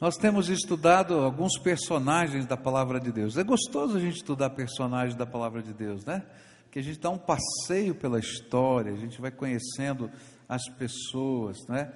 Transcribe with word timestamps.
Nós 0.00 0.16
temos 0.16 0.48
estudado 0.48 1.14
alguns 1.14 1.56
personagens 1.56 2.46
da 2.46 2.56
palavra 2.56 2.98
de 2.98 3.12
Deus. 3.12 3.38
É 3.38 3.44
gostoso 3.44 3.96
a 3.96 4.00
gente 4.00 4.16
estudar 4.16 4.50
personagens 4.50 5.14
da 5.14 5.24
palavra 5.24 5.62
de 5.62 5.72
Deus, 5.72 6.04
né? 6.04 6.24
Que 6.68 6.80
a 6.80 6.82
gente 6.82 6.98
dá 6.98 7.10
um 7.10 7.18
passeio 7.18 7.94
pela 7.94 8.18
história, 8.18 8.92
a 8.92 8.96
gente 8.96 9.20
vai 9.20 9.30
conhecendo 9.30 10.10
as 10.48 10.68
pessoas, 10.70 11.56
né? 11.68 11.92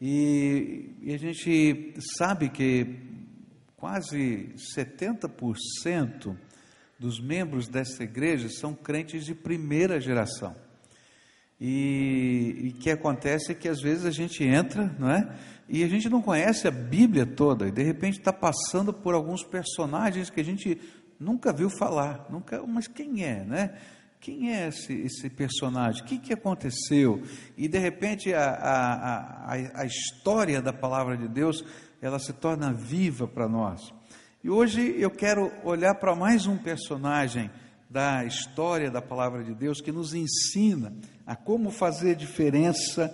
E, 0.00 0.96
e 1.02 1.12
a 1.12 1.18
gente 1.18 1.94
sabe 2.16 2.48
que 2.48 2.98
quase 3.76 4.54
70% 4.74 6.34
dos 6.98 7.20
membros 7.20 7.68
dessa 7.68 8.02
igreja 8.02 8.48
são 8.48 8.74
crentes 8.74 9.26
de 9.26 9.34
primeira 9.34 10.00
geração. 10.00 10.56
E 11.60 12.74
o 12.74 12.78
que 12.80 12.90
acontece 12.90 13.52
é 13.52 13.54
que 13.54 13.68
às 13.68 13.80
vezes 13.80 14.04
a 14.04 14.10
gente 14.10 14.42
entra, 14.42 14.96
não 14.98 15.10
é? 15.10 15.38
E 15.72 15.82
a 15.82 15.88
gente 15.88 16.06
não 16.10 16.20
conhece 16.20 16.68
a 16.68 16.70
Bíblia 16.70 17.24
toda, 17.24 17.66
e 17.66 17.70
de 17.70 17.82
repente 17.82 18.18
está 18.18 18.30
passando 18.30 18.92
por 18.92 19.14
alguns 19.14 19.42
personagens 19.42 20.28
que 20.28 20.38
a 20.38 20.44
gente 20.44 20.78
nunca 21.18 21.50
viu 21.50 21.70
falar, 21.70 22.26
nunca, 22.28 22.62
mas 22.66 22.86
quem 22.86 23.24
é, 23.24 23.42
né? 23.42 23.78
Quem 24.20 24.54
é 24.54 24.68
esse, 24.68 24.92
esse 24.92 25.30
personagem? 25.30 26.02
O 26.02 26.04
que, 26.04 26.18
que 26.18 26.34
aconteceu? 26.34 27.22
E 27.56 27.68
de 27.68 27.78
repente 27.78 28.34
a, 28.34 28.50
a, 28.50 29.54
a, 29.54 29.80
a 29.80 29.86
história 29.86 30.60
da 30.60 30.74
palavra 30.74 31.16
de 31.16 31.26
Deus 31.26 31.64
ela 32.02 32.18
se 32.18 32.34
torna 32.34 32.70
viva 32.74 33.26
para 33.26 33.48
nós. 33.48 33.80
E 34.44 34.50
hoje 34.50 34.94
eu 34.98 35.10
quero 35.10 35.50
olhar 35.64 35.94
para 35.94 36.14
mais 36.14 36.46
um 36.46 36.58
personagem 36.58 37.50
da 37.88 38.26
história 38.26 38.90
da 38.90 39.00
palavra 39.00 39.42
de 39.42 39.54
Deus 39.54 39.80
que 39.80 39.90
nos 39.90 40.12
ensina 40.12 40.92
a 41.26 41.34
como 41.34 41.70
fazer 41.70 42.14
diferença 42.14 43.10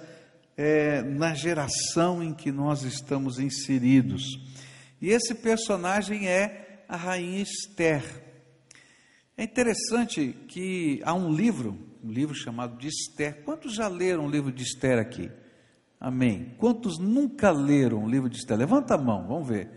é, 0.59 1.03
na 1.03 1.35
geração 1.35 2.21
em 2.21 2.35
que 2.35 2.51
nós 2.51 2.83
estamos 2.83 3.39
inseridos. 3.39 4.25
E 5.01 5.11
esse 5.11 5.37
personagem 5.37 6.27
é 6.27 6.83
a 6.89 6.97
rainha 6.97 7.41
Esther. 7.41 8.03
É 9.37 9.45
interessante 9.45 10.35
que 10.49 11.01
há 11.05 11.15
um 11.15 11.33
livro, 11.33 11.79
um 12.03 12.11
livro 12.11 12.35
chamado 12.35 12.77
de 12.77 12.89
Esther. 12.89 13.45
Quantos 13.45 13.73
já 13.73 13.87
leram 13.87 14.27
o 14.27 14.31
livro 14.31 14.51
de 14.51 14.65
Esther 14.65 14.99
aqui? 14.99 15.31
Amém. 16.01 16.57
Quantos 16.59 16.99
nunca 16.99 17.53
leram 17.53 18.03
o 18.03 18.11
livro 18.11 18.29
de 18.29 18.39
Esther? 18.39 18.59
Levanta 18.59 18.97
a 18.97 18.99
mão, 18.99 19.29
vamos 19.29 19.47
ver. 19.47 19.71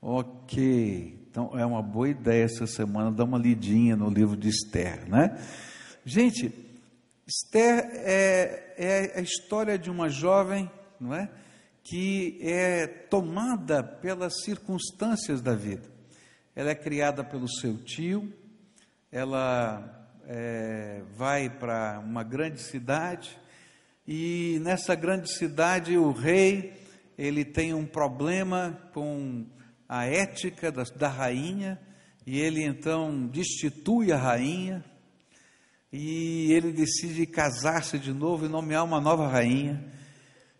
Ok. 0.00 1.26
Então 1.30 1.50
é 1.58 1.66
uma 1.66 1.82
boa 1.82 2.08
ideia 2.08 2.44
essa 2.44 2.66
semana 2.66 3.12
dar 3.12 3.24
uma 3.24 3.38
lidinha 3.38 3.94
no 3.94 4.08
livro 4.08 4.38
de 4.38 4.48
Esther, 4.48 5.06
né? 5.06 5.36
Gente, 6.06 6.63
Esther 7.26 7.90
é, 7.92 8.74
é 8.76 9.18
a 9.18 9.20
história 9.20 9.78
de 9.78 9.90
uma 9.90 10.08
jovem, 10.08 10.70
não 11.00 11.14
é? 11.14 11.30
Que 11.82 12.38
é 12.42 12.86
tomada 12.86 13.82
pelas 13.82 14.42
circunstâncias 14.42 15.40
da 15.40 15.54
vida. 15.54 15.88
Ela 16.54 16.70
é 16.70 16.74
criada 16.74 17.24
pelo 17.24 17.48
seu 17.48 17.76
tio, 17.78 18.32
ela 19.10 20.08
é, 20.26 21.02
vai 21.16 21.50
para 21.50 22.00
uma 22.00 22.22
grande 22.22 22.60
cidade 22.60 23.38
e 24.06 24.58
nessa 24.62 24.94
grande 24.94 25.32
cidade 25.32 25.96
o 25.96 26.12
rei 26.12 26.74
ele 27.16 27.44
tem 27.44 27.72
um 27.72 27.86
problema 27.86 28.78
com 28.92 29.46
a 29.88 30.04
ética 30.06 30.70
da, 30.70 30.82
da 30.82 31.08
rainha, 31.08 31.80
e 32.26 32.40
ele 32.40 32.62
então 32.62 33.26
destitui 33.26 34.12
a 34.12 34.16
rainha, 34.16 34.84
e 35.96 36.52
ele 36.52 36.72
decide 36.72 37.24
casar-se 37.24 38.00
de 38.00 38.12
novo 38.12 38.46
e 38.46 38.48
nomear 38.48 38.82
uma 38.82 39.00
nova 39.00 39.28
rainha. 39.28 39.80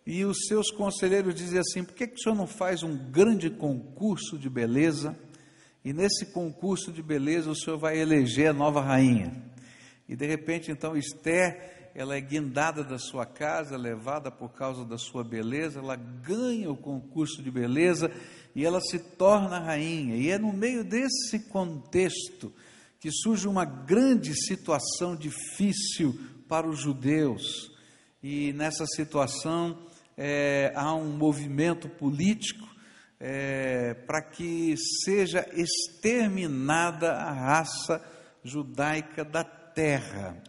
E 0.07 0.23
os 0.23 0.47
seus 0.47 0.71
conselheiros 0.71 1.35
dizem 1.35 1.59
assim: 1.59 1.83
por 1.83 1.93
que, 1.93 2.07
que 2.07 2.15
o 2.15 2.19
senhor 2.19 2.35
não 2.35 2.47
faz 2.47 2.83
um 2.83 2.95
grande 3.11 3.49
concurso 3.49 4.39
de 4.39 4.49
beleza? 4.49 5.13
E 5.83 5.91
nesse 5.91 6.27
concurso 6.27 6.89
de 6.89 7.03
beleza 7.03 7.51
o 7.51 7.55
senhor 7.55 7.77
vai 7.77 7.99
eleger 7.99 8.51
a 8.51 8.53
nova 8.53 8.79
rainha. 8.79 9.43
E 10.07 10.15
de 10.15 10.25
repente, 10.25 10.71
então, 10.71 10.95
Esther, 10.95 11.91
ela 11.93 12.15
é 12.15 12.21
guindada 12.21 12.81
da 12.81 12.97
sua 12.97 13.25
casa, 13.25 13.75
levada 13.75 14.31
por 14.31 14.53
causa 14.53 14.85
da 14.85 14.97
sua 14.97 15.23
beleza, 15.23 15.79
ela 15.79 15.97
ganha 15.97 16.71
o 16.71 16.77
concurso 16.77 17.43
de 17.43 17.51
beleza 17.51 18.09
e 18.55 18.65
ela 18.65 18.79
se 18.79 18.99
torna 18.99 19.59
rainha. 19.59 20.15
E 20.15 20.29
é 20.29 20.37
no 20.37 20.53
meio 20.53 20.81
desse 20.81 21.39
contexto 21.49 22.53
que 22.99 23.11
surge 23.11 23.47
uma 23.47 23.65
grande 23.65 24.33
situação 24.33 25.15
difícil 25.15 26.17
para 26.47 26.67
os 26.67 26.79
judeus. 26.79 27.71
E 28.21 28.53
nessa 28.53 28.85
situação 28.85 29.85
é, 30.17 30.71
há 30.75 30.93
um 30.93 31.15
movimento 31.15 31.87
político 31.87 32.67
é, 33.19 33.93
para 33.93 34.21
que 34.21 34.75
seja 35.03 35.47
exterminada 35.53 37.13
a 37.13 37.31
raça 37.31 38.03
judaica 38.43 39.23
da 39.23 39.43
terra. 39.43 40.41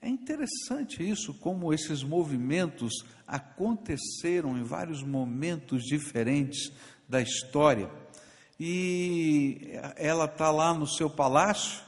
É 0.00 0.08
interessante 0.08 1.08
isso, 1.08 1.32
como 1.34 1.72
esses 1.72 2.02
movimentos 2.02 2.92
aconteceram 3.26 4.58
em 4.58 4.64
vários 4.64 5.02
momentos 5.02 5.84
diferentes 5.84 6.72
da 7.08 7.20
história. 7.20 7.88
E 8.64 9.72
ela 9.96 10.26
está 10.26 10.52
lá 10.52 10.72
no 10.72 10.86
seu 10.86 11.10
palácio, 11.10 11.82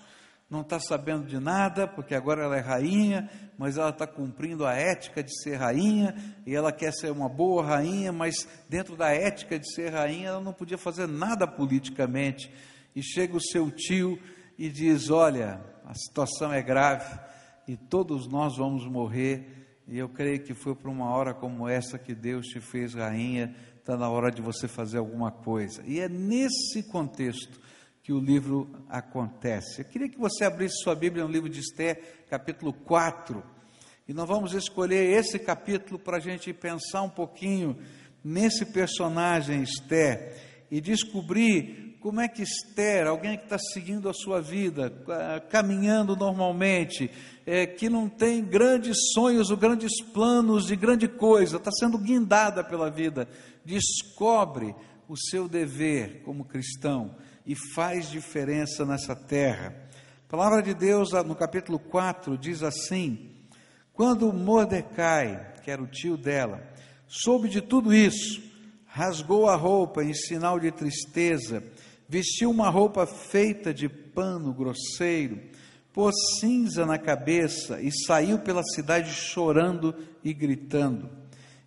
não 0.50 0.62
está 0.62 0.80
sabendo 0.80 1.24
de 1.24 1.38
nada, 1.38 1.86
porque 1.86 2.16
agora 2.16 2.42
ela 2.42 2.56
é 2.56 2.60
rainha, 2.60 3.30
mas 3.56 3.76
ela 3.76 3.90
está 3.90 4.08
cumprindo 4.08 4.66
a 4.66 4.74
ética 4.74 5.22
de 5.22 5.32
ser 5.40 5.54
rainha, 5.54 6.16
e 6.44 6.52
ela 6.52 6.72
quer 6.72 6.92
ser 6.92 7.12
uma 7.12 7.28
boa 7.28 7.64
rainha, 7.64 8.10
mas 8.10 8.48
dentro 8.68 8.96
da 8.96 9.14
ética 9.14 9.56
de 9.56 9.72
ser 9.72 9.90
rainha, 9.90 10.30
ela 10.30 10.40
não 10.40 10.52
podia 10.52 10.76
fazer 10.76 11.06
nada 11.06 11.46
politicamente. 11.46 12.52
E 12.92 13.04
chega 13.04 13.36
o 13.36 13.40
seu 13.40 13.70
tio 13.70 14.18
e 14.58 14.68
diz: 14.68 15.10
Olha, 15.10 15.60
a 15.84 15.94
situação 15.94 16.52
é 16.52 16.60
grave 16.60 17.20
e 17.68 17.76
todos 17.76 18.26
nós 18.26 18.56
vamos 18.56 18.84
morrer. 18.84 19.78
E 19.86 19.96
eu 19.96 20.08
creio 20.08 20.42
que 20.42 20.54
foi 20.54 20.74
por 20.74 20.90
uma 20.90 21.14
hora 21.14 21.32
como 21.32 21.68
essa 21.68 22.00
que 22.00 22.16
Deus 22.16 22.46
te 22.46 22.58
fez 22.58 22.94
rainha 22.94 23.54
está 23.84 23.98
na 23.98 24.08
hora 24.08 24.30
de 24.30 24.40
você 24.40 24.66
fazer 24.66 24.96
alguma 24.96 25.30
coisa. 25.30 25.82
E 25.84 26.00
é 26.00 26.08
nesse 26.08 26.82
contexto 26.84 27.60
que 28.02 28.14
o 28.14 28.18
livro 28.18 28.74
acontece. 28.88 29.82
Eu 29.82 29.84
queria 29.84 30.08
que 30.08 30.18
você 30.18 30.42
abrisse 30.42 30.82
sua 30.82 30.94
Bíblia 30.94 31.22
no 31.22 31.30
livro 31.30 31.50
de 31.50 31.60
Esther, 31.60 32.24
capítulo 32.30 32.72
4. 32.72 33.44
E 34.08 34.14
nós 34.14 34.26
vamos 34.26 34.54
escolher 34.54 35.12
esse 35.12 35.38
capítulo 35.38 35.98
para 35.98 36.16
a 36.16 36.20
gente 36.20 36.50
pensar 36.54 37.02
um 37.02 37.10
pouquinho 37.10 37.76
nesse 38.24 38.64
personagem 38.64 39.62
Esther 39.62 40.34
e 40.70 40.80
descobrir 40.80 41.83
como 42.04 42.20
é 42.20 42.28
que 42.28 42.42
Esther, 42.42 43.06
alguém 43.06 43.38
que 43.38 43.44
está 43.44 43.56
seguindo 43.58 44.10
a 44.10 44.12
sua 44.12 44.38
vida, 44.38 44.92
caminhando 45.48 46.14
normalmente, 46.14 47.10
é, 47.46 47.66
que 47.66 47.88
não 47.88 48.10
tem 48.10 48.44
grandes 48.44 48.94
sonhos 49.14 49.50
ou 49.50 49.56
grandes 49.56 50.02
planos 50.12 50.66
de 50.66 50.76
grande 50.76 51.08
coisa, 51.08 51.56
está 51.56 51.70
sendo 51.72 51.96
guindada 51.96 52.62
pela 52.62 52.90
vida, 52.90 53.26
descobre 53.64 54.74
o 55.08 55.16
seu 55.16 55.48
dever 55.48 56.20
como 56.24 56.44
cristão 56.44 57.16
e 57.46 57.54
faz 57.74 58.10
diferença 58.10 58.84
nessa 58.84 59.16
terra. 59.16 59.74
A 60.28 60.30
palavra 60.30 60.62
de 60.62 60.74
Deus, 60.74 61.12
no 61.24 61.34
capítulo 61.34 61.78
4, 61.78 62.36
diz 62.36 62.62
assim: 62.62 63.30
Quando 63.94 64.30
Mordecai, 64.30 65.54
que 65.64 65.70
era 65.70 65.82
o 65.82 65.86
tio 65.86 66.18
dela, 66.18 66.70
soube 67.08 67.48
de 67.48 67.62
tudo 67.62 67.94
isso, 67.94 68.42
rasgou 68.84 69.48
a 69.48 69.56
roupa 69.56 70.04
em 70.04 70.12
sinal 70.12 70.60
de 70.60 70.70
tristeza, 70.70 71.64
vestiu 72.08 72.50
uma 72.50 72.68
roupa 72.68 73.06
feita 73.06 73.72
de 73.72 73.88
pano 73.88 74.52
grosseiro, 74.52 75.40
pôs 75.92 76.14
cinza 76.40 76.84
na 76.84 76.98
cabeça 76.98 77.80
e 77.80 77.90
saiu 77.90 78.38
pela 78.38 78.62
cidade 78.62 79.10
chorando 79.12 79.94
e 80.22 80.32
gritando. 80.32 81.08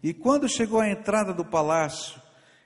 E 0.03 0.13
quando 0.13 0.47
chegou 0.47 0.79
à 0.79 0.89
entrada 0.89 1.33
do 1.33 1.45
palácio, 1.45 2.21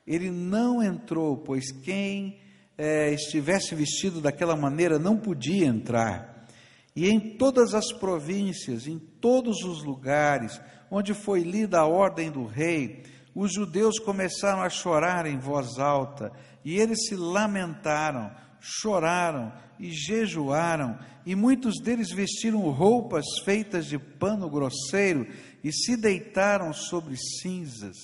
ele 0.06 0.30
não 0.30 0.82
entrou, 0.84 1.38
pois 1.38 1.72
quem 1.72 2.40
é, 2.78 3.14
estivesse 3.14 3.76
vestido 3.76 4.20
daquela 4.20 4.56
maneira 4.56 4.98
não 4.98 5.18
podia 5.18 5.66
entrar. 5.66 6.48
E 6.96 7.10
em 7.10 7.38
todas 7.38 7.74
as 7.74 7.92
províncias, 7.94 8.88
em 8.88 9.00
todos 9.00 9.64
os 9.64 9.84
lugares 9.84 10.60
onde 10.90 11.14
foi 11.14 11.42
lida 11.42 11.80
a 11.80 11.86
ordem 11.86 12.30
do 12.30 12.46
rei, 12.46 13.04
os 13.34 13.54
judeus 13.54 13.98
começaram 13.98 14.62
a 14.62 14.70
chorar 14.70 15.26
em 15.26 15.38
voz 15.38 15.80
alta, 15.80 16.34
e 16.64 16.78
eles 16.78 17.08
se 17.08 17.16
lamentaram, 17.16 18.32
choraram 18.60 19.52
e 19.80 19.92
jejuaram, 19.92 20.98
e 21.26 21.36
muitos 21.36 21.80
deles 21.82 22.12
vestiram 22.12 22.60
roupas 22.70 23.26
feitas 23.44 23.86
de 23.86 23.98
pano 23.98 24.50
grosseiro 24.50 25.28
e 25.64 25.72
se 25.72 25.98
deitaram 25.98 26.74
sobre 26.74 27.16
cinzas. 27.18 27.96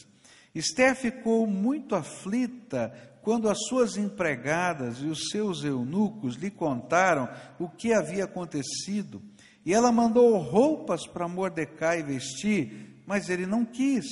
Esther 0.54 0.95
ficou 0.95 1.45
muito 1.45 1.95
aflita 1.95 2.92
quando 3.21 3.50
as 3.50 3.59
suas 3.68 3.98
empregadas 3.98 5.00
e 5.00 5.06
os 5.06 5.30
seus 5.30 5.63
eunucos 5.63 6.36
lhe 6.36 6.50
contaram 6.50 7.30
o 7.60 7.68
que 7.68 7.94
havia 7.94 8.24
acontecido. 8.24 9.21
E 9.65 9.74
ela 9.74 9.92
mandou 9.92 10.38
roupas 10.38 11.06
para 11.06 11.27
Mordecai 11.27 12.01
vestir, 12.01 13.01
mas 13.06 13.30
ele 13.30 13.45
não 13.45 13.65
quis. 13.65 14.06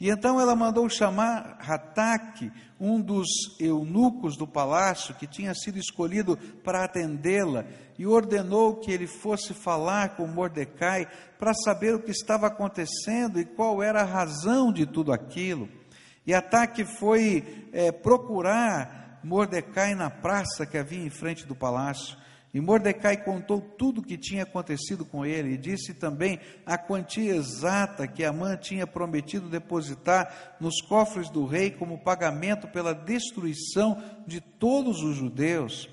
E 0.00 0.10
então 0.10 0.40
ela 0.40 0.54
mandou 0.54 0.88
chamar 0.88 1.56
Rataque, 1.58 2.52
um 2.78 3.00
dos 3.00 3.26
eunucos 3.58 4.36
do 4.36 4.46
palácio, 4.46 5.14
que 5.16 5.26
tinha 5.26 5.52
sido 5.54 5.76
escolhido 5.76 6.36
para 6.62 6.84
atendê-la, 6.84 7.64
e 7.98 8.06
ordenou 8.06 8.76
que 8.76 8.92
ele 8.92 9.08
fosse 9.08 9.52
falar 9.52 10.10
com 10.10 10.24
Mordecai 10.26 11.08
para 11.36 11.52
saber 11.52 11.96
o 11.96 12.02
que 12.02 12.12
estava 12.12 12.46
acontecendo 12.46 13.40
e 13.40 13.44
qual 13.44 13.82
era 13.82 14.02
a 14.02 14.06
razão 14.06 14.72
de 14.72 14.86
tudo 14.86 15.12
aquilo. 15.12 15.68
E 16.24 16.32
Ataque 16.32 16.84
foi 16.84 17.68
é, 17.72 17.90
procurar 17.90 19.18
Mordecai 19.24 19.96
na 19.96 20.08
praça 20.08 20.64
que 20.64 20.78
havia 20.78 21.04
em 21.04 21.10
frente 21.10 21.44
do 21.44 21.56
palácio. 21.56 22.16
E 22.52 22.60
Mordecai 22.60 23.16
contou 23.18 23.60
tudo 23.60 24.00
o 24.00 24.04
que 24.04 24.16
tinha 24.16 24.44
acontecido 24.44 25.04
com 25.04 25.24
ele 25.24 25.52
e 25.52 25.58
disse 25.58 25.92
também 25.92 26.40
a 26.64 26.78
quantia 26.78 27.36
exata 27.36 28.08
que 28.08 28.24
Amã 28.24 28.56
tinha 28.56 28.86
prometido 28.86 29.50
depositar 29.50 30.56
nos 30.58 30.80
cofres 30.80 31.28
do 31.28 31.44
rei 31.44 31.70
como 31.70 32.02
pagamento 32.02 32.66
pela 32.68 32.94
destruição 32.94 34.02
de 34.26 34.40
todos 34.40 35.02
os 35.02 35.16
judeus. 35.16 35.90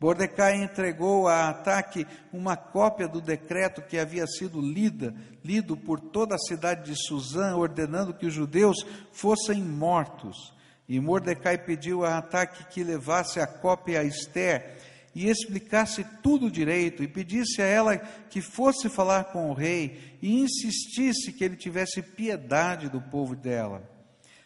Mordecai 0.00 0.60
entregou 0.60 1.28
a 1.28 1.48
Ataque 1.50 2.04
uma 2.32 2.56
cópia 2.56 3.06
do 3.06 3.20
decreto 3.20 3.80
que 3.80 3.96
havia 3.96 4.26
sido 4.26 4.60
lida, 4.60 5.14
lido 5.44 5.76
por 5.76 6.00
toda 6.00 6.34
a 6.34 6.38
cidade 6.38 6.90
de 6.90 7.06
Suzã, 7.06 7.54
ordenando 7.54 8.12
que 8.12 8.26
os 8.26 8.34
judeus 8.34 8.84
fossem 9.12 9.62
mortos. 9.62 10.52
E 10.88 10.98
Mordecai 10.98 11.56
pediu 11.56 12.04
a 12.04 12.18
Ataque 12.18 12.64
que 12.64 12.82
levasse 12.82 13.38
a 13.38 13.46
cópia 13.46 14.00
a 14.00 14.04
Esther 14.04 14.76
e 15.14 15.28
explicasse 15.28 16.04
tudo 16.22 16.50
direito, 16.50 17.02
e 17.02 17.08
pedisse 17.08 17.60
a 17.60 17.66
ela 17.66 17.98
que 17.98 18.40
fosse 18.40 18.88
falar 18.88 19.24
com 19.24 19.50
o 19.50 19.54
rei 19.54 20.16
e 20.22 20.40
insistisse 20.40 21.32
que 21.32 21.44
ele 21.44 21.56
tivesse 21.56 22.00
piedade 22.00 22.88
do 22.88 23.00
povo 23.00 23.36
dela. 23.36 23.88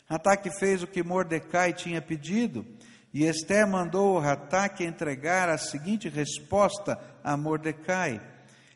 Ataque 0.08 0.50
fez 0.50 0.82
o 0.82 0.86
que 0.86 1.02
Mordecai 1.02 1.72
tinha 1.72 2.00
pedido, 2.00 2.66
e 3.12 3.24
Esther 3.24 3.66
mandou 3.66 4.18
Ataque 4.18 4.84
entregar 4.84 5.48
a 5.48 5.58
seguinte 5.58 6.08
resposta 6.08 6.98
a 7.22 7.36
Mordecai: 7.36 8.20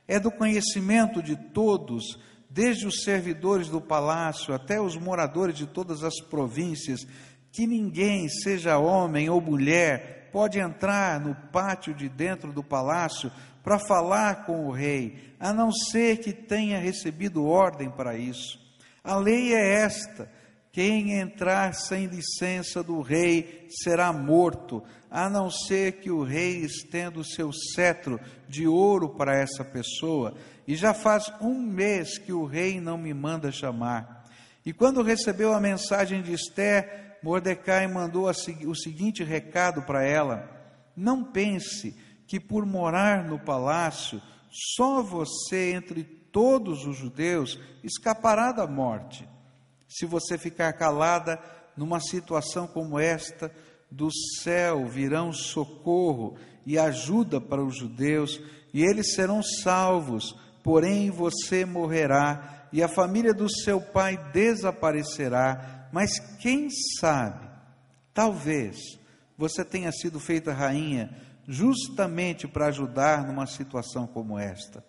É 0.06 0.18
do 0.18 0.30
conhecimento 0.30 1.22
de 1.22 1.36
todos, 1.36 2.18
desde 2.48 2.86
os 2.86 3.02
servidores 3.02 3.68
do 3.68 3.80
palácio 3.80 4.54
até 4.54 4.80
os 4.80 4.96
moradores 4.96 5.56
de 5.56 5.66
todas 5.66 6.02
as 6.02 6.20
províncias, 6.20 7.06
que 7.52 7.66
ninguém, 7.66 8.28
seja 8.28 8.78
homem 8.78 9.28
ou 9.28 9.40
mulher, 9.40 10.19
pode 10.32 10.58
entrar 10.58 11.20
no 11.20 11.34
pátio 11.34 11.94
de 11.94 12.08
dentro 12.08 12.52
do 12.52 12.62
palácio 12.62 13.30
para 13.62 13.78
falar 13.78 14.46
com 14.46 14.66
o 14.66 14.70
rei, 14.70 15.34
a 15.38 15.52
não 15.52 15.70
ser 15.72 16.18
que 16.18 16.32
tenha 16.32 16.78
recebido 16.78 17.46
ordem 17.46 17.90
para 17.90 18.16
isso. 18.16 18.58
A 19.02 19.16
lei 19.16 19.54
é 19.54 19.82
esta: 19.82 20.30
quem 20.72 21.18
entrar 21.18 21.74
sem 21.74 22.06
licença 22.06 22.82
do 22.82 23.00
rei 23.00 23.66
será 23.82 24.12
morto, 24.12 24.82
a 25.10 25.28
não 25.28 25.50
ser 25.50 25.92
que 26.00 26.10
o 26.10 26.22
rei 26.22 26.58
estenda 26.58 27.18
o 27.18 27.24
seu 27.24 27.52
cetro 27.52 28.20
de 28.48 28.66
ouro 28.66 29.08
para 29.08 29.36
essa 29.36 29.64
pessoa. 29.64 30.34
E 30.66 30.76
já 30.76 30.94
faz 30.94 31.32
um 31.40 31.60
mês 31.60 32.18
que 32.18 32.32
o 32.32 32.44
rei 32.44 32.80
não 32.80 32.96
me 32.96 33.12
manda 33.12 33.50
chamar. 33.50 34.24
E 34.64 34.72
quando 34.72 35.02
recebeu 35.02 35.52
a 35.52 35.60
mensagem 35.60 36.22
de 36.22 36.32
Esther, 36.32 37.09
Mordecai 37.22 37.86
mandou 37.86 38.28
o 38.28 38.74
seguinte 38.74 39.22
recado 39.22 39.82
para 39.82 40.04
ela: 40.04 40.48
Não 40.96 41.24
pense 41.24 41.96
que 42.26 42.40
por 42.40 42.64
morar 42.64 43.24
no 43.24 43.38
palácio, 43.38 44.20
só 44.50 45.02
você 45.02 45.72
entre 45.72 46.04
todos 46.04 46.86
os 46.86 46.96
judeus 46.96 47.58
escapará 47.82 48.52
da 48.52 48.66
morte. 48.66 49.28
Se 49.88 50.06
você 50.06 50.38
ficar 50.38 50.72
calada 50.74 51.40
numa 51.76 52.00
situação 52.00 52.66
como 52.66 52.98
esta, 52.98 53.52
do 53.90 54.08
céu 54.40 54.86
virão 54.86 55.32
socorro 55.32 56.36
e 56.64 56.78
ajuda 56.78 57.40
para 57.40 57.64
os 57.64 57.76
judeus, 57.76 58.40
e 58.72 58.82
eles 58.82 59.14
serão 59.14 59.42
salvos, 59.42 60.36
porém 60.62 61.10
você 61.10 61.64
morrerá, 61.64 62.68
e 62.72 62.82
a 62.82 62.88
família 62.88 63.34
do 63.34 63.50
seu 63.50 63.80
pai 63.80 64.16
desaparecerá 64.32 65.79
mas 65.92 66.18
quem 66.38 66.68
sabe, 66.98 67.48
talvez 68.12 68.76
você 69.36 69.64
tenha 69.64 69.90
sido 69.90 70.20
feita 70.20 70.52
rainha 70.52 71.10
justamente 71.46 72.46
para 72.46 72.66
ajudar 72.66 73.26
numa 73.26 73.46
situação 73.46 74.06
como 74.06 74.38
esta. 74.38 74.84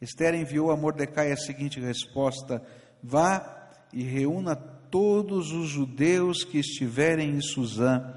Esther 0.00 0.34
enviou 0.34 0.72
a 0.72 0.76
Mordecai 0.76 1.30
a 1.30 1.36
seguinte 1.36 1.78
resposta: 1.78 2.62
Vá 3.02 3.70
e 3.92 4.02
reúna 4.02 4.56
todos 4.56 5.52
os 5.52 5.68
judeus 5.68 6.42
que 6.42 6.58
estiverem 6.58 7.30
em 7.30 7.40
Suzã, 7.40 8.14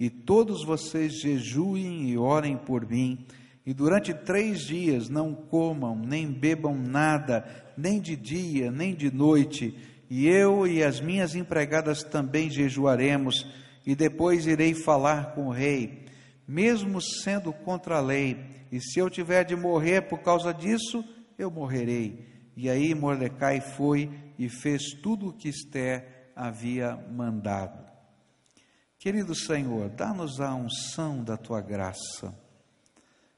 e 0.00 0.08
todos 0.08 0.64
vocês 0.64 1.20
jejuem 1.20 2.08
e 2.08 2.16
orem 2.16 2.56
por 2.56 2.88
mim, 2.88 3.26
e 3.66 3.74
durante 3.74 4.14
três 4.14 4.60
dias 4.60 5.08
não 5.08 5.34
comam, 5.34 5.94
nem 5.96 6.26
bebam 6.30 6.74
nada, 6.74 7.44
nem 7.76 8.00
de 8.00 8.16
dia, 8.16 8.70
nem 8.70 8.94
de 8.94 9.10
noite, 9.10 9.76
e 10.08 10.26
eu 10.26 10.66
e 10.66 10.82
as 10.82 11.00
minhas 11.00 11.34
empregadas 11.34 12.02
também 12.02 12.50
jejuaremos, 12.50 13.46
e 13.84 13.94
depois 13.94 14.46
irei 14.46 14.74
falar 14.74 15.34
com 15.34 15.46
o 15.46 15.52
rei, 15.52 16.06
mesmo 16.46 17.00
sendo 17.00 17.52
contra 17.52 17.96
a 17.96 18.00
lei, 18.00 18.66
e 18.70 18.80
se 18.80 18.98
eu 18.98 19.08
tiver 19.08 19.44
de 19.44 19.54
morrer 19.54 20.02
por 20.02 20.20
causa 20.20 20.52
disso, 20.52 21.04
eu 21.38 21.50
morrerei. 21.50 22.26
E 22.56 22.68
aí 22.70 22.94
Mordecai 22.94 23.60
foi 23.60 24.10
e 24.38 24.48
fez 24.48 24.92
tudo 25.02 25.28
o 25.28 25.32
que 25.32 25.48
Esther 25.48 26.30
havia 26.34 26.96
mandado. 27.10 27.86
Querido 28.98 29.34
Senhor, 29.34 29.90
dá-nos 29.90 30.40
a 30.40 30.54
unção 30.54 31.22
da 31.22 31.36
tua 31.36 31.60
graça, 31.60 32.34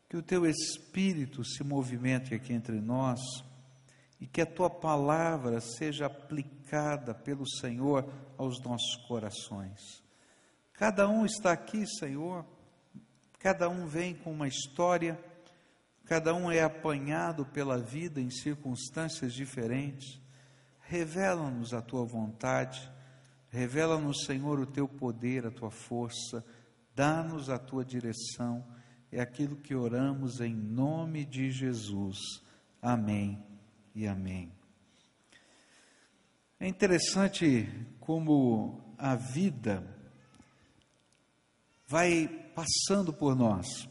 que 0.08 0.16
o 0.16 0.22
teu 0.22 0.46
Espírito 0.46 1.44
se 1.44 1.62
movimente 1.62 2.34
aqui 2.34 2.52
entre 2.52 2.80
nós 2.80 3.20
e 4.20 4.26
que 4.26 4.40
a 4.40 4.46
tua 4.46 4.68
palavra 4.68 5.60
seja 5.60 6.06
aplicada 6.06 7.14
pelo 7.14 7.48
Senhor 7.48 8.08
aos 8.36 8.60
nossos 8.62 8.96
corações. 9.06 10.02
Cada 10.72 11.08
um 11.08 11.24
está 11.24 11.52
aqui, 11.52 11.86
Senhor, 11.86 12.44
cada 13.38 13.68
um 13.68 13.86
vem 13.86 14.14
com 14.14 14.32
uma 14.32 14.48
história, 14.48 15.18
cada 16.04 16.34
um 16.34 16.50
é 16.50 16.62
apanhado 16.62 17.44
pela 17.46 17.78
vida 17.78 18.20
em 18.20 18.30
circunstâncias 18.30 19.32
diferentes. 19.32 20.20
Revela-nos 20.80 21.74
a 21.74 21.82
tua 21.82 22.04
vontade, 22.04 22.90
revela-nos, 23.50 24.24
Senhor, 24.24 24.58
o 24.58 24.66
teu 24.66 24.88
poder, 24.88 25.46
a 25.46 25.50
tua 25.50 25.70
força, 25.70 26.44
dá-nos 26.94 27.50
a 27.50 27.58
tua 27.58 27.84
direção. 27.84 28.64
É 29.12 29.20
aquilo 29.20 29.56
que 29.56 29.74
oramos 29.74 30.40
em 30.40 30.54
nome 30.54 31.24
de 31.24 31.50
Jesus. 31.50 32.18
Amém 32.80 33.47
e 33.98 34.06
amém. 34.06 34.52
É 36.60 36.68
interessante 36.68 37.68
como 37.98 38.80
a 38.96 39.16
vida 39.16 39.84
vai 41.84 42.28
passando 42.54 43.12
por 43.12 43.34
nós. 43.34 43.88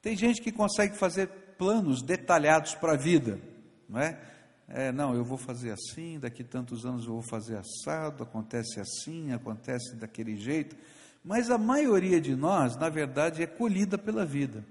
Tem 0.00 0.16
gente 0.16 0.40
que 0.40 0.52
consegue 0.52 0.96
fazer 0.96 1.26
planos 1.58 2.00
detalhados 2.00 2.76
para 2.76 2.92
a 2.92 2.96
vida, 2.96 3.40
não 3.88 3.98
é? 3.98 4.20
é? 4.68 4.92
Não, 4.92 5.12
eu 5.16 5.24
vou 5.24 5.36
fazer 5.36 5.72
assim, 5.72 6.20
daqui 6.20 6.44
tantos 6.44 6.86
anos 6.86 7.04
eu 7.04 7.14
vou 7.14 7.22
fazer 7.28 7.58
assado, 7.58 8.22
acontece 8.22 8.78
assim, 8.78 9.32
acontece 9.32 9.96
daquele 9.96 10.36
jeito. 10.36 10.76
Mas 11.24 11.50
a 11.50 11.58
maioria 11.58 12.20
de 12.20 12.36
nós, 12.36 12.76
na 12.76 12.88
verdade, 12.88 13.42
é 13.42 13.48
colhida 13.48 13.98
pela 13.98 14.24
vida. 14.24 14.64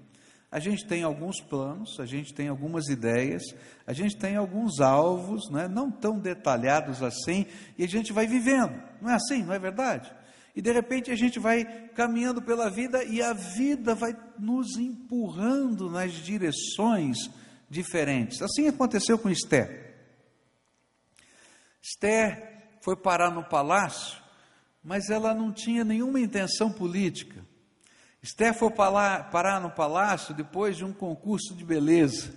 A 0.50 0.58
gente 0.58 0.86
tem 0.86 1.02
alguns 1.02 1.40
planos, 1.40 2.00
a 2.00 2.06
gente 2.06 2.32
tem 2.32 2.48
algumas 2.48 2.88
ideias, 2.88 3.42
a 3.86 3.92
gente 3.92 4.16
tem 4.16 4.36
alguns 4.36 4.80
alvos, 4.80 5.50
né, 5.50 5.68
não 5.68 5.90
tão 5.90 6.18
detalhados 6.18 7.02
assim, 7.02 7.46
e 7.76 7.84
a 7.84 7.88
gente 7.88 8.12
vai 8.12 8.26
vivendo. 8.26 8.82
Não 9.00 9.10
é 9.10 9.14
assim, 9.14 9.42
não 9.42 9.52
é 9.52 9.58
verdade? 9.58 10.10
E 10.56 10.62
de 10.62 10.72
repente 10.72 11.10
a 11.10 11.14
gente 11.14 11.38
vai 11.38 11.64
caminhando 11.94 12.40
pela 12.40 12.70
vida 12.70 13.04
e 13.04 13.22
a 13.22 13.32
vida 13.32 13.94
vai 13.94 14.16
nos 14.38 14.76
empurrando 14.76 15.90
nas 15.90 16.12
direções 16.12 17.30
diferentes. 17.68 18.40
Assim 18.40 18.68
aconteceu 18.68 19.18
com 19.18 19.28
Esther. 19.28 19.94
Esther 21.82 22.58
foi 22.80 22.96
parar 22.96 23.30
no 23.30 23.44
palácio, 23.44 24.20
mas 24.82 25.10
ela 25.10 25.34
não 25.34 25.52
tinha 25.52 25.84
nenhuma 25.84 26.18
intenção 26.18 26.72
política. 26.72 27.46
Esther 28.28 28.52
foi 28.52 28.68
parar 28.70 29.58
no 29.58 29.70
palácio 29.70 30.34
depois 30.34 30.76
de 30.76 30.84
um 30.84 30.92
concurso 30.92 31.54
de 31.54 31.64
beleza. 31.64 32.30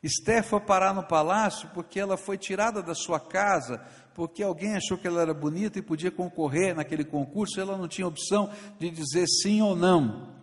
Esther 0.00 0.44
foi 0.44 0.60
parar 0.60 0.94
no 0.94 1.02
palácio 1.02 1.68
porque 1.74 1.98
ela 1.98 2.16
foi 2.16 2.38
tirada 2.38 2.80
da 2.80 2.94
sua 2.94 3.18
casa, 3.18 3.84
porque 4.14 4.44
alguém 4.44 4.76
achou 4.76 4.96
que 4.96 5.08
ela 5.08 5.20
era 5.20 5.34
bonita 5.34 5.76
e 5.76 5.82
podia 5.82 6.12
concorrer 6.12 6.76
naquele 6.76 7.04
concurso, 7.04 7.60
ela 7.60 7.76
não 7.76 7.88
tinha 7.88 8.06
opção 8.06 8.48
de 8.78 8.90
dizer 8.90 9.26
sim 9.26 9.60
ou 9.60 9.74
não. 9.74 10.36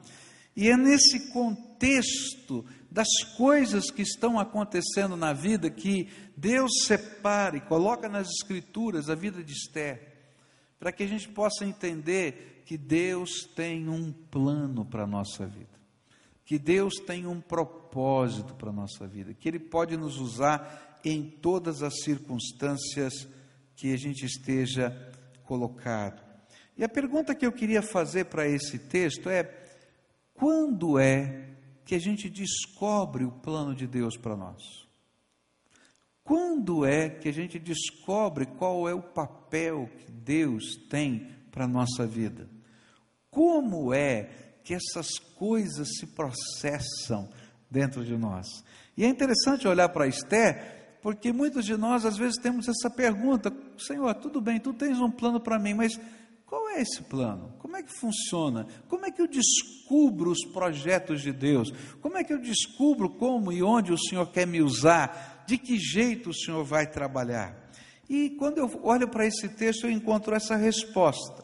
E 0.53 0.69
é 0.69 0.75
nesse 0.75 1.31
contexto 1.31 2.65
das 2.91 3.07
coisas 3.37 3.89
que 3.89 4.01
estão 4.01 4.37
acontecendo 4.37 5.15
na 5.15 5.31
vida 5.31 5.69
que 5.69 6.09
Deus 6.35 6.83
separa 6.85 7.55
e 7.55 7.61
coloca 7.61 8.09
nas 8.09 8.27
Escrituras 8.27 9.09
a 9.09 9.15
vida 9.15 9.41
de 9.41 9.53
Esther, 9.53 10.08
para 10.79 10.91
que 10.91 11.03
a 11.03 11.07
gente 11.07 11.27
possa 11.27 11.65
entender 11.65 12.63
que 12.65 12.77
Deus 12.77 13.43
tem 13.55 13.89
um 13.89 14.11
plano 14.11 14.85
para 14.85 15.03
a 15.03 15.07
nossa 15.07 15.45
vida, 15.45 15.77
que 16.45 16.57
Deus 16.57 16.95
tem 17.05 17.27
um 17.27 17.41
propósito 17.41 18.55
para 18.55 18.69
a 18.69 18.73
nossa 18.73 19.05
vida, 19.05 19.33
que 19.33 19.49
Ele 19.49 19.59
pode 19.59 19.97
nos 19.97 20.17
usar 20.17 20.99
em 21.03 21.23
todas 21.23 21.83
as 21.83 22.01
circunstâncias 22.03 23.27
que 23.75 23.93
a 23.93 23.97
gente 23.97 24.25
esteja 24.25 24.91
colocado. 25.43 26.21
E 26.77 26.83
a 26.83 26.89
pergunta 26.89 27.35
que 27.35 27.45
eu 27.45 27.51
queria 27.51 27.81
fazer 27.81 28.25
para 28.25 28.47
esse 28.47 28.79
texto 28.79 29.29
é: 29.29 29.43
quando 30.33 30.97
é 30.97 31.49
que 31.83 31.95
a 31.95 31.99
gente 31.99 32.29
descobre 32.29 33.25
o 33.25 33.31
plano 33.31 33.75
de 33.75 33.85
Deus 33.85 34.15
para 34.15 34.37
nós? 34.37 34.88
Quando 36.29 36.85
é 36.85 37.09
que 37.09 37.27
a 37.27 37.33
gente 37.33 37.57
descobre 37.57 38.45
qual 38.45 38.87
é 38.87 38.93
o 38.93 39.01
papel 39.01 39.89
que 39.97 40.11
Deus 40.11 40.75
tem 40.87 41.27
para 41.49 41.65
a 41.65 41.67
nossa 41.67 42.05
vida? 42.05 42.47
Como 43.31 43.91
é 43.91 44.29
que 44.63 44.75
essas 44.75 45.17
coisas 45.17 45.87
se 45.97 46.05
processam 46.05 47.27
dentro 47.67 48.05
de 48.05 48.15
nós? 48.15 48.45
E 48.95 49.03
é 49.03 49.07
interessante 49.07 49.67
olhar 49.67 49.89
para 49.89 50.05
Esther, 50.05 50.99
porque 51.01 51.33
muitos 51.33 51.65
de 51.65 51.75
nós 51.75 52.05
às 52.05 52.15
vezes 52.15 52.39
temos 52.39 52.67
essa 52.67 52.91
pergunta: 52.91 53.51
Senhor, 53.79 54.13
tudo 54.13 54.39
bem, 54.39 54.59
tu 54.59 54.71
tens 54.71 54.99
um 54.99 55.09
plano 55.09 55.39
para 55.39 55.57
mim, 55.57 55.73
mas 55.73 55.99
qual 56.49 56.67
é 56.69 56.81
esse 56.81 57.03
plano? 57.03 57.53
Como 57.59 57.77
é 57.77 57.83
que 57.83 57.91
funciona? 57.91 58.65
Como 58.87 59.05
é 59.05 59.11
que 59.11 59.21
eu 59.21 59.27
descubro 59.27 60.31
os 60.31 60.43
projetos 60.51 61.21
de 61.21 61.31
Deus? 61.31 61.71
Como 62.01 62.17
é 62.17 62.23
que 62.23 62.33
eu 62.33 62.39
descubro 62.39 63.07
como 63.07 63.51
e 63.51 63.61
onde 63.61 63.91
o 63.91 63.97
Senhor 63.97 64.25
quer 64.31 64.47
me 64.47 64.59
usar? 64.59 65.28
De 65.49 65.57
que 65.57 65.79
jeito 65.79 66.29
o 66.29 66.33
Senhor 66.33 66.63
vai 66.63 66.85
trabalhar? 66.85 67.71
E 68.07 68.29
quando 68.37 68.59
eu 68.59 68.69
olho 68.83 69.07
para 69.07 69.25
esse 69.25 69.49
texto, 69.49 69.87
eu 69.87 69.89
encontro 69.89 70.35
essa 70.35 70.55
resposta. 70.55 71.43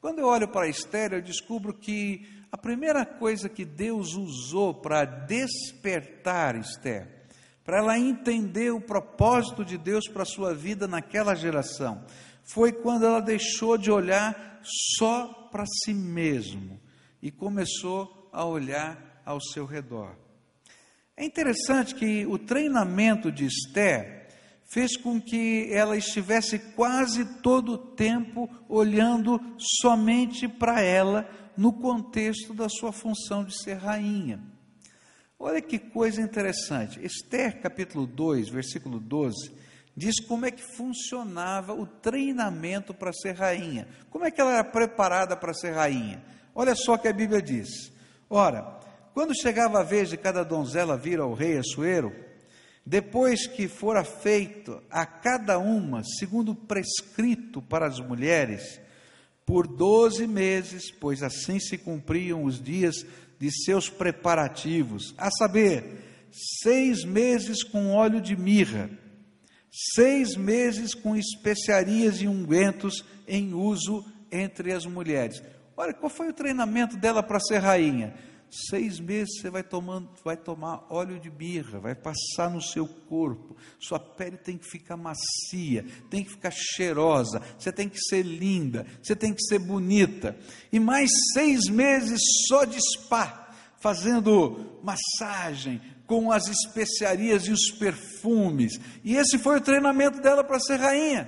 Quando 0.00 0.20
eu 0.20 0.26
olho 0.26 0.48
para 0.48 0.70
Esther, 0.70 1.12
eu 1.12 1.20
descubro 1.20 1.74
que 1.74 2.26
a 2.50 2.56
primeira 2.56 3.04
coisa 3.04 3.50
que 3.50 3.66
Deus 3.66 4.14
usou 4.14 4.72
para 4.72 5.04
despertar 5.04 6.56
Esther, 6.56 7.26
para 7.62 7.76
ela 7.76 7.98
entender 7.98 8.72
o 8.72 8.80
propósito 8.80 9.62
de 9.66 9.76
Deus 9.76 10.08
para 10.08 10.22
a 10.22 10.24
sua 10.24 10.54
vida 10.54 10.88
naquela 10.88 11.34
geração, 11.34 12.02
foi 12.42 12.72
quando 12.72 13.04
ela 13.04 13.20
deixou 13.20 13.76
de 13.76 13.90
olhar 13.90 14.62
só 14.96 15.26
para 15.52 15.66
si 15.66 15.92
mesmo 15.92 16.80
e 17.20 17.30
começou 17.30 18.30
a 18.32 18.46
olhar 18.46 19.20
ao 19.26 19.38
seu 19.42 19.66
redor. 19.66 20.16
É 21.22 21.24
interessante 21.24 21.94
que 21.94 22.26
o 22.26 22.36
treinamento 22.36 23.30
de 23.30 23.46
Esther 23.46 24.26
fez 24.68 24.96
com 24.96 25.20
que 25.20 25.72
ela 25.72 25.96
estivesse 25.96 26.58
quase 26.74 27.24
todo 27.40 27.74
o 27.74 27.78
tempo 27.78 28.50
olhando 28.68 29.40
somente 29.56 30.48
para 30.48 30.82
ela 30.82 31.30
no 31.56 31.74
contexto 31.74 32.52
da 32.52 32.68
sua 32.68 32.90
função 32.90 33.44
de 33.44 33.56
ser 33.56 33.74
rainha. 33.74 34.40
Olha 35.38 35.62
que 35.62 35.78
coisa 35.78 36.20
interessante. 36.20 36.98
Esther, 37.04 37.60
capítulo 37.60 38.04
2, 38.04 38.48
versículo 38.48 38.98
12, 38.98 39.52
diz 39.96 40.18
como 40.26 40.44
é 40.44 40.50
que 40.50 40.74
funcionava 40.74 41.72
o 41.72 41.86
treinamento 41.86 42.92
para 42.92 43.12
ser 43.12 43.36
rainha. 43.36 43.86
Como 44.10 44.24
é 44.24 44.30
que 44.32 44.40
ela 44.40 44.54
era 44.54 44.64
preparada 44.64 45.36
para 45.36 45.54
ser 45.54 45.70
rainha? 45.70 46.20
Olha 46.52 46.74
só 46.74 46.94
o 46.94 46.98
que 46.98 47.06
a 47.06 47.12
Bíblia 47.12 47.40
diz. 47.40 47.92
Ora, 48.28 48.81
quando 49.14 49.38
chegava 49.38 49.80
a 49.80 49.84
vez 49.84 50.10
de 50.10 50.16
cada 50.16 50.42
donzela 50.42 50.96
vir 50.96 51.20
ao 51.20 51.34
rei 51.34 51.58
Assuero, 51.58 52.12
depois 52.84 53.46
que 53.46 53.68
fora 53.68 54.02
feito 54.02 54.82
a 54.90 55.06
cada 55.06 55.58
uma, 55.58 56.02
segundo 56.18 56.54
prescrito 56.54 57.62
para 57.62 57.86
as 57.86 58.00
mulheres, 58.00 58.80
por 59.46 59.66
doze 59.66 60.26
meses, 60.26 60.90
pois 60.90 61.22
assim 61.22 61.60
se 61.60 61.78
cumpriam 61.78 62.44
os 62.44 62.60
dias 62.60 63.06
de 63.38 63.50
seus 63.64 63.88
preparativos, 63.88 65.14
a 65.18 65.30
saber, 65.30 65.84
seis 66.62 67.04
meses 67.04 67.62
com 67.62 67.92
óleo 67.92 68.20
de 68.20 68.36
mirra, 68.36 68.90
seis 69.94 70.36
meses 70.36 70.94
com 70.94 71.16
especiarias 71.16 72.20
e 72.20 72.26
ungüentos 72.26 73.04
em 73.26 73.52
uso 73.54 74.04
entre 74.30 74.72
as 74.72 74.86
mulheres. 74.86 75.42
Olha, 75.76 75.92
qual 75.92 76.10
foi 76.10 76.28
o 76.28 76.34
treinamento 76.34 76.96
dela 76.96 77.22
para 77.22 77.40
ser 77.40 77.58
rainha? 77.58 78.14
Seis 78.54 79.00
meses 79.00 79.40
você 79.40 79.48
vai, 79.48 79.62
tomando, 79.62 80.10
vai 80.22 80.36
tomar 80.36 80.84
óleo 80.90 81.18
de 81.18 81.30
birra, 81.30 81.80
vai 81.80 81.94
passar 81.94 82.50
no 82.50 82.60
seu 82.60 82.86
corpo, 82.86 83.56
sua 83.80 83.98
pele 83.98 84.36
tem 84.36 84.58
que 84.58 84.66
ficar 84.66 84.94
macia, 84.94 85.86
tem 86.10 86.22
que 86.22 86.32
ficar 86.32 86.50
cheirosa, 86.50 87.40
você 87.58 87.72
tem 87.72 87.88
que 87.88 87.98
ser 87.98 88.22
linda, 88.22 88.86
você 89.02 89.16
tem 89.16 89.32
que 89.32 89.42
ser 89.42 89.58
bonita, 89.58 90.36
e 90.70 90.78
mais 90.78 91.08
seis 91.32 91.64
meses 91.70 92.20
só 92.46 92.66
de 92.66 92.78
spa, 92.78 93.54
fazendo 93.80 94.78
massagem, 94.82 95.80
com 96.06 96.30
as 96.30 96.46
especiarias 96.46 97.46
e 97.46 97.52
os 97.52 97.70
perfumes. 97.70 98.78
E 99.02 99.16
esse 99.16 99.38
foi 99.38 99.56
o 99.56 99.62
treinamento 99.62 100.20
dela 100.20 100.44
para 100.44 100.60
ser 100.60 100.76
rainha. 100.76 101.26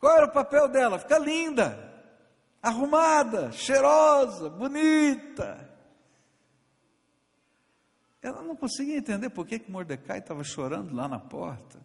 Qual 0.00 0.16
era 0.16 0.26
o 0.26 0.32
papel 0.32 0.66
dela? 0.66 0.98
Ficar 0.98 1.20
linda, 1.20 1.85
arrumada, 2.66 3.52
cheirosa, 3.52 4.50
bonita. 4.50 5.70
Ela 8.20 8.42
não 8.42 8.56
conseguia 8.56 8.96
entender 8.96 9.30
por 9.30 9.46
que, 9.46 9.62
Mordecai 9.68 10.18
estava 10.18 10.42
chorando 10.42 10.92
lá 10.92 11.06
na 11.06 11.20
porta. 11.20 11.78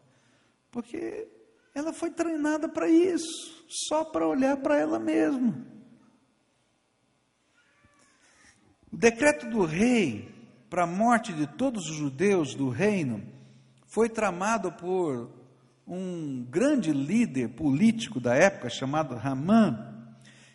Porque 0.71 1.27
ela 1.75 1.93
foi 1.93 2.09
treinada 2.09 2.67
para 2.67 2.89
isso, 2.89 3.63
só 3.69 4.03
para 4.03 4.27
olhar 4.27 4.57
para 4.57 4.79
ela 4.79 4.97
mesma. 4.97 5.55
O 8.91 8.97
decreto 8.97 9.47
do 9.51 9.63
rei 9.63 10.33
para 10.67 10.83
a 10.83 10.88
morte 10.88 11.31
de 11.31 11.45
todos 11.45 11.88
os 11.89 11.95
judeus 11.95 12.55
do 12.55 12.69
reino 12.69 13.23
foi 13.85 14.09
tramado 14.09 14.71
por 14.71 15.29
um 15.85 16.43
grande 16.43 16.91
líder 16.91 17.50
político 17.50 18.19
da 18.19 18.33
época 18.33 18.69
chamado 18.69 19.15
Ramã, 19.15 19.90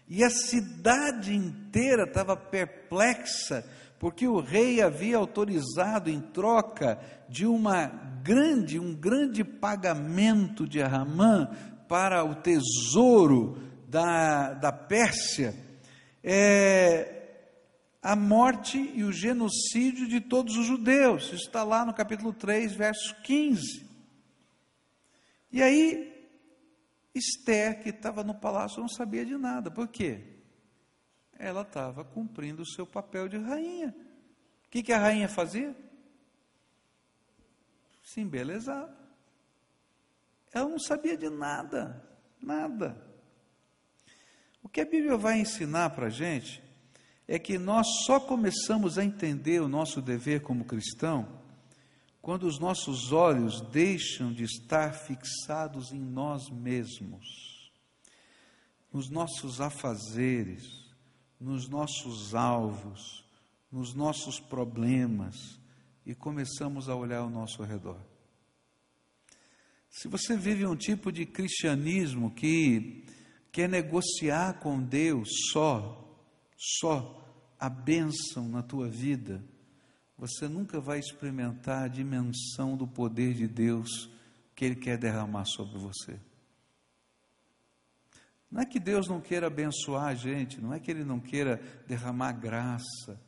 e 0.09 0.23
a 0.23 0.31
cidade 0.31 1.35
inteira 1.35 2.05
estava 2.05 2.37
perplexa, 2.37 3.65
porque 3.99 4.27
o 4.29 4.41
rei 4.41 4.81
havia 4.81 5.17
autorizado 5.17 6.09
em 6.09 6.21
troca 6.21 6.99
de 7.29 7.47
uma 7.47 7.87
grande, 8.23 8.79
um 8.79 8.95
grande 8.95 9.43
pagamento 9.43 10.67
de 10.67 10.81
Ramã 10.81 11.51
para 11.89 12.25
o 12.25 12.35
tesouro 12.37 13.59
da, 13.89 14.53
da 14.55 14.73
Pérsia, 14.73 15.55
é, 16.23 17.17
a 18.03 18.15
morte 18.15 18.79
e 18.95 19.03
o 19.03 19.13
genocídio 19.13 20.07
de 20.07 20.21
todos 20.21 20.57
os 20.57 20.67
judeus. 20.67 21.25
Isso 21.25 21.47
está 21.47 21.65
lá 21.65 21.85
no 21.85 21.93
capítulo 21.93 22.33
3, 22.33 22.75
verso 22.75 23.15
15. 23.23 23.87
E 25.51 25.63
aí, 25.63 26.16
Esther, 27.17 27.83
que 27.83 27.89
estava 27.89 28.23
no 28.23 28.35
palácio, 28.35 28.81
não 28.81 28.89
sabia 28.89 29.25
de 29.25 29.37
nada. 29.37 29.71
Por 29.71 29.89
quê? 29.89 30.37
Ela 31.39 31.63
estava 31.63 32.05
cumprindo 32.05 32.63
o 32.63 32.67
seu 32.67 32.87
papel 32.87 33.29
de 33.29 33.39
rainha. 33.39 33.95
O 34.67 34.71
que, 34.71 34.83
que 34.83 34.93
a 34.93 34.99
rainha 34.99 35.29
fazia? 35.29 35.75
Se 38.03 38.21
embelezava. 38.21 38.95
Ela 40.53 40.69
não 40.69 40.79
sabia 40.79 41.17
de 41.17 41.29
nada, 41.29 42.03
nada. 42.41 43.05
O 44.63 44.69
que 44.69 44.81
a 44.81 44.85
Bíblia 44.85 45.17
vai 45.17 45.39
ensinar 45.39 45.91
para 45.91 46.07
a 46.07 46.11
gente 46.11 46.63
é 47.29 47.39
que 47.39 47.59
nós 47.59 47.87
só 48.05 48.21
começamos 48.21 48.99
a 48.99 49.05
entender 49.05 49.61
o 49.61 49.69
nosso 49.69 50.01
dever 50.01 50.43
como 50.43 50.65
cristão 50.65 51.46
quando 52.27 52.43
os 52.49 52.59
nossos 52.59 53.13
olhos 53.13 53.61
deixam 53.71 54.33
de 54.33 54.43
estar 54.43 54.93
fixados 54.93 55.93
em 55.93 56.01
nós 56.01 56.51
mesmos, 56.51 57.71
nos 58.93 59.09
nossos 59.09 59.61
afazeres, 59.61 60.91
nos 61.41 61.69
nossos 61.69 62.35
alvos, 62.35 63.25
nos 63.71 63.95
nossos 63.95 64.41
problemas 64.41 65.37
e 66.05 66.17
começamos 66.17 66.89
a 66.89 66.97
olhar 66.97 67.19
ao 67.19 67.31
nosso 67.31 67.63
redor. 67.63 68.01
Se 69.89 70.09
você 70.09 70.37
vive 70.37 70.67
um 70.67 70.75
tipo 70.75 71.13
de 71.13 71.25
cristianismo 71.27 72.33
que 72.33 73.05
quer 73.53 73.69
negociar 73.69 74.55
com 74.55 74.83
Deus 74.83 75.29
só, 75.53 76.13
só 76.57 77.25
a 77.57 77.69
bênção 77.69 78.49
na 78.49 78.65
tua 78.65 78.89
vida, 78.89 79.45
você 80.19 80.49
nunca 80.49 80.81
vai 80.81 80.99
experimentar 80.99 81.85
a 81.85 81.89
dimensão 81.89 82.77
do 82.77 82.87
poder 82.87 83.35
de 83.35 83.47
Deus 83.47 84.11
que 84.55 84.65
Ele 84.65 84.77
quer 84.77 84.97
derramar 84.97 85.45
sobre 85.45 85.79
você. 85.79 86.19
Não 88.51 88.63
é 88.63 88.65
que 88.65 88.81
Deus 88.81 89.09
não 89.09 89.21
queira 89.21 89.49
abençoar 89.49 90.07
a 90.07 90.15
gente, 90.15 90.61
não 90.61 90.73
é 90.73 90.81
que 90.81 90.91
Ele 90.91 91.05
não 91.05 91.21
queira 91.21 91.61
derramar 91.87 92.33
graça, 92.33 93.21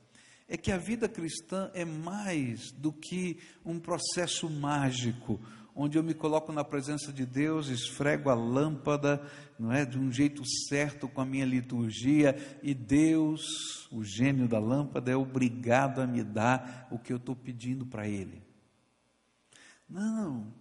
é 0.49 0.57
que 0.57 0.73
a 0.73 0.78
vida 0.78 1.09
cristã 1.09 1.71
é 1.75 1.85
mais 1.85 2.73
do 2.73 2.90
que 2.90 3.38
um 3.64 3.78
processo 3.78 4.49
mágico, 4.49 5.38
onde 5.80 5.97
eu 5.97 6.02
me 6.02 6.12
coloco 6.12 6.52
na 6.52 6.64
presença 6.64 7.12
de 7.12 7.25
Deus, 7.25 7.68
esfrego 7.68 8.28
a 8.28 8.35
lâmpada, 8.35 9.23
não 9.56 9.73
é, 9.73 9.87
de 9.87 9.97
um 9.97 10.11
jeito 10.11 10.42
certo 10.68 11.08
com 11.08 11.20
a 11.20 11.25
minha 11.25 11.44
liturgia, 11.44 12.37
e 12.64 12.75
Deus, 12.75 13.88
o 13.92 14.02
gênio 14.02 14.49
da 14.49 14.58
lâmpada, 14.58 15.12
é 15.12 15.16
obrigado 15.16 16.00
a 16.00 16.06
me 16.06 16.25
dar 16.25 16.88
o 16.90 16.99
que 16.99 17.12
eu 17.12 17.16
estou 17.16 17.37
pedindo 17.37 17.87
para 17.87 18.08
Ele. 18.08 18.42
Não. 19.88 20.52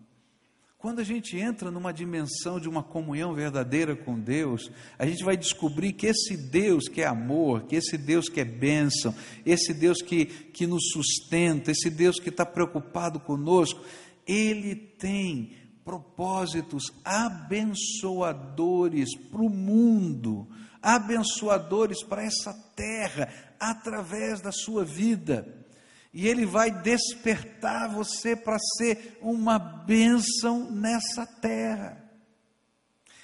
Quando 0.77 1.00
a 1.00 1.03
gente 1.03 1.36
entra 1.36 1.71
numa 1.71 1.91
dimensão 1.91 2.59
de 2.59 2.69
uma 2.69 2.83
comunhão 2.83 3.33
verdadeira 3.33 3.95
com 3.95 4.19
Deus, 4.19 4.71
a 5.00 5.07
gente 5.07 5.24
vai 5.24 5.36
descobrir 5.36 5.93
que 5.93 6.05
esse 6.05 6.38
Deus 6.38 6.88
que 6.88 7.01
é 7.01 7.07
amor, 7.07 7.63
que 7.63 7.75
esse 7.75 7.97
Deus 7.97 8.29
que 8.29 8.39
é 8.39 8.45
bênção, 8.45 9.15
esse 9.43 9.74
Deus 9.74 10.03
que, 10.03 10.25
que 10.25 10.67
nos 10.67 10.91
sustenta, 10.91 11.71
esse 11.71 11.89
Deus 11.89 12.19
que 12.19 12.29
está 12.29 12.45
preocupado 12.45 13.19
conosco, 13.19 13.83
ele 14.27 14.75
tem 14.75 15.55
propósitos 15.88 16.91
abençoadores 17.05 19.15
para 19.31 19.41
o 19.41 19.50
mundo, 19.50 20.46
abençoadores 20.81 22.03
para 22.03 22.25
essa 22.25 22.53
terra, 22.75 23.34
através 23.57 24.41
da 24.41 24.51
sua 24.51 24.84
vida. 24.84 25.65
E 26.13 26.27
Ele 26.27 26.46
vai 26.46 26.72
despertar 26.72 27.89
você 27.89 28.36
para 28.36 28.57
ser 28.77 29.17
uma 29.22 29.57
bênção 29.57 30.69
nessa 30.72 31.25
terra. 31.25 32.03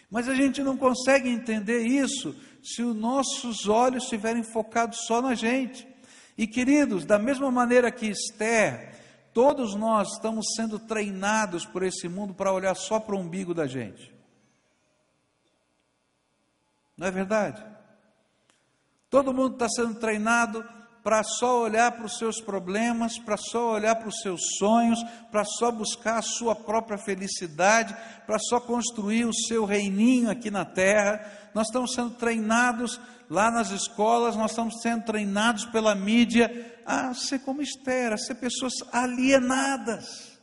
Mas 0.09 0.29
a 0.29 0.35
gente 0.35 0.61
não 0.61 0.77
consegue 0.77 1.27
entender 1.27 1.81
isso 1.81 2.33
se 2.63 2.81
os 2.81 2.95
nossos 2.95 3.67
olhos 3.67 4.03
estiverem 4.03 4.43
focados 4.43 4.99
só 5.05 5.21
na 5.21 5.35
gente. 5.35 5.85
E 6.37 6.47
queridos, 6.47 7.03
da 7.03 7.19
mesma 7.19 7.51
maneira 7.51 7.91
que 7.91 8.07
Esther 8.07 9.02
Todos 9.33 9.73
nós 9.75 10.13
estamos 10.13 10.53
sendo 10.55 10.77
treinados 10.77 11.65
por 11.65 11.81
esse 11.81 12.07
mundo 12.07 12.33
para 12.33 12.53
olhar 12.53 12.75
só 12.75 12.99
para 12.99 13.15
o 13.15 13.19
umbigo 13.19 13.53
da 13.53 13.65
gente. 13.65 14.13
Não 16.95 17.07
é 17.07 17.11
verdade? 17.11 17.63
Todo 19.09 19.33
mundo 19.33 19.53
está 19.53 19.67
sendo 19.67 19.95
treinado 19.95 20.63
para 21.03 21.21
só 21.23 21.61
olhar 21.61 21.91
para 21.91 22.05
os 22.05 22.17
seus 22.17 22.39
problemas, 22.39 23.17
para 23.19 23.35
só 23.35 23.73
olhar 23.73 23.95
para 23.95 24.07
os 24.07 24.21
seus 24.21 24.39
sonhos, 24.57 25.03
para 25.31 25.43
só 25.43 25.69
buscar 25.71 26.19
a 26.19 26.21
sua 26.21 26.55
própria 26.55 26.97
felicidade, 26.97 27.95
para 28.25 28.39
só 28.39 28.59
construir 28.59 29.25
o 29.25 29.33
seu 29.33 29.65
reininho 29.65 30.31
aqui 30.31 30.49
na 30.49 30.63
terra. 30.63 31.49
Nós 31.53 31.67
estamos 31.67 31.93
sendo 31.93 32.11
treinados 32.11 33.01
lá 33.29 33.51
nas 33.51 33.71
escolas, 33.71 34.35
nós 34.35 34.51
estamos 34.51 34.81
sendo 34.81 35.03
treinados 35.03 35.65
pela 35.65 35.93
mídia 35.93 36.72
a 36.85 37.13
ser 37.13 37.39
como 37.39 37.61
Esther, 37.61 38.13
a 38.13 38.17
ser 38.17 38.35
pessoas 38.35 38.73
alienadas. 38.91 40.39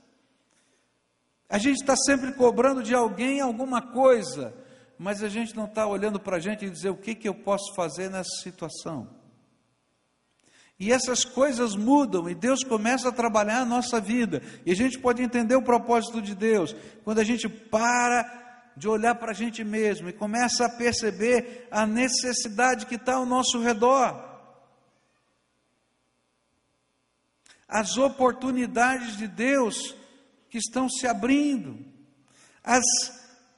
A 1.49 1.59
gente 1.59 1.81
está 1.81 1.97
sempre 1.97 2.33
cobrando 2.33 2.83
de 2.83 2.95
alguém 2.95 3.41
alguma 3.41 3.83
coisa, 3.83 4.55
mas 4.97 5.23
a 5.23 5.29
gente 5.29 5.57
não 5.57 5.65
está 5.65 5.87
olhando 5.87 6.21
para 6.21 6.37
a 6.37 6.41
gente 6.41 6.65
e 6.65 6.71
dizer 6.71 6.91
o 6.91 6.97
que, 6.97 7.15
que 7.15 7.29
eu 7.29 7.35
posso 7.35 7.75
fazer 7.75 8.11
nessa 8.11 8.43
situação. 8.43 9.09
E 10.79 10.93
essas 10.93 11.25
coisas 11.25 11.77
mudam 11.77 12.29
e 12.31 12.35
Deus 12.35 12.65
começa 12.65 13.11
a 13.11 13.13
trabalhar 13.13 13.59
a 13.59 13.67
nossa 13.67 14.01
vida. 14.01 14.41
E 14.65 14.73
a 14.73 14.75
gente 14.75 14.99
pode 14.99 15.23
entender 15.23 15.55
o 15.55 15.63
propósito 15.63 16.23
de 16.23 16.35
Deus 16.35 16.75
quando 17.05 17.19
a 17.19 17.25
gente 17.25 17.49
para 17.49 18.39
de 18.77 18.89
olhar 18.89 19.15
para 19.17 19.33
a 19.33 19.35
gente 19.35 19.63
mesmo 19.63 20.09
e 20.09 20.13
começa 20.13 20.65
a 20.65 20.71
perceber 20.71 21.69
a 21.71 21.85
necessidade 21.85 22.87
que 22.87 22.95
está 22.95 23.17
ao 23.17 23.27
nosso 23.27 23.61
redor. 23.61 24.30
As 27.71 27.97
oportunidades 27.97 29.17
de 29.17 29.29
Deus 29.29 29.95
que 30.51 30.59
estão 30.59 30.89
se 30.89 31.07
abrindo, 31.07 31.79
as, 32.63 32.85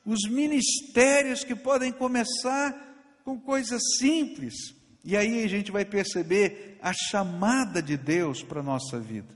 os 0.04 0.28
ministérios 0.28 1.42
que 1.42 1.56
podem 1.56 1.90
começar 1.90 3.20
com 3.24 3.40
coisas 3.40 3.80
simples 3.98 4.82
e 5.04 5.16
aí 5.16 5.42
a 5.42 5.48
gente 5.48 5.72
vai 5.72 5.84
perceber 5.84 6.78
a 6.80 6.92
chamada 6.92 7.82
de 7.82 7.96
Deus 7.96 8.42
para 8.42 8.60
a 8.60 8.62
nossa 8.62 9.00
vida. 9.00 9.34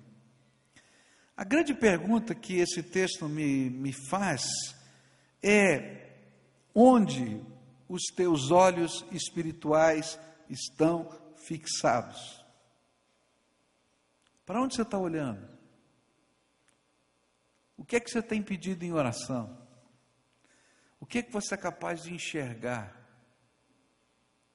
A 1.36 1.44
grande 1.44 1.74
pergunta 1.74 2.34
que 2.34 2.58
esse 2.58 2.82
texto 2.82 3.28
me, 3.28 3.68
me 3.68 3.92
faz 3.92 4.42
é: 5.42 6.12
onde 6.74 7.40
os 7.88 8.04
teus 8.14 8.50
olhos 8.50 9.04
espirituais 9.10 10.18
estão 10.48 11.08
fixados? 11.36 12.45
Para 14.46 14.62
onde 14.62 14.76
você 14.76 14.82
está 14.82 14.96
olhando? 14.96 15.46
O 17.76 17.84
que 17.84 17.96
é 17.96 18.00
que 18.00 18.10
você 18.10 18.22
tem 18.22 18.40
pedido 18.40 18.84
em 18.84 18.92
oração? 18.92 19.58
O 21.00 21.04
que 21.04 21.18
é 21.18 21.22
que 21.22 21.32
você 21.32 21.54
é 21.54 21.58
capaz 21.58 22.04
de 22.04 22.14
enxergar? 22.14 22.96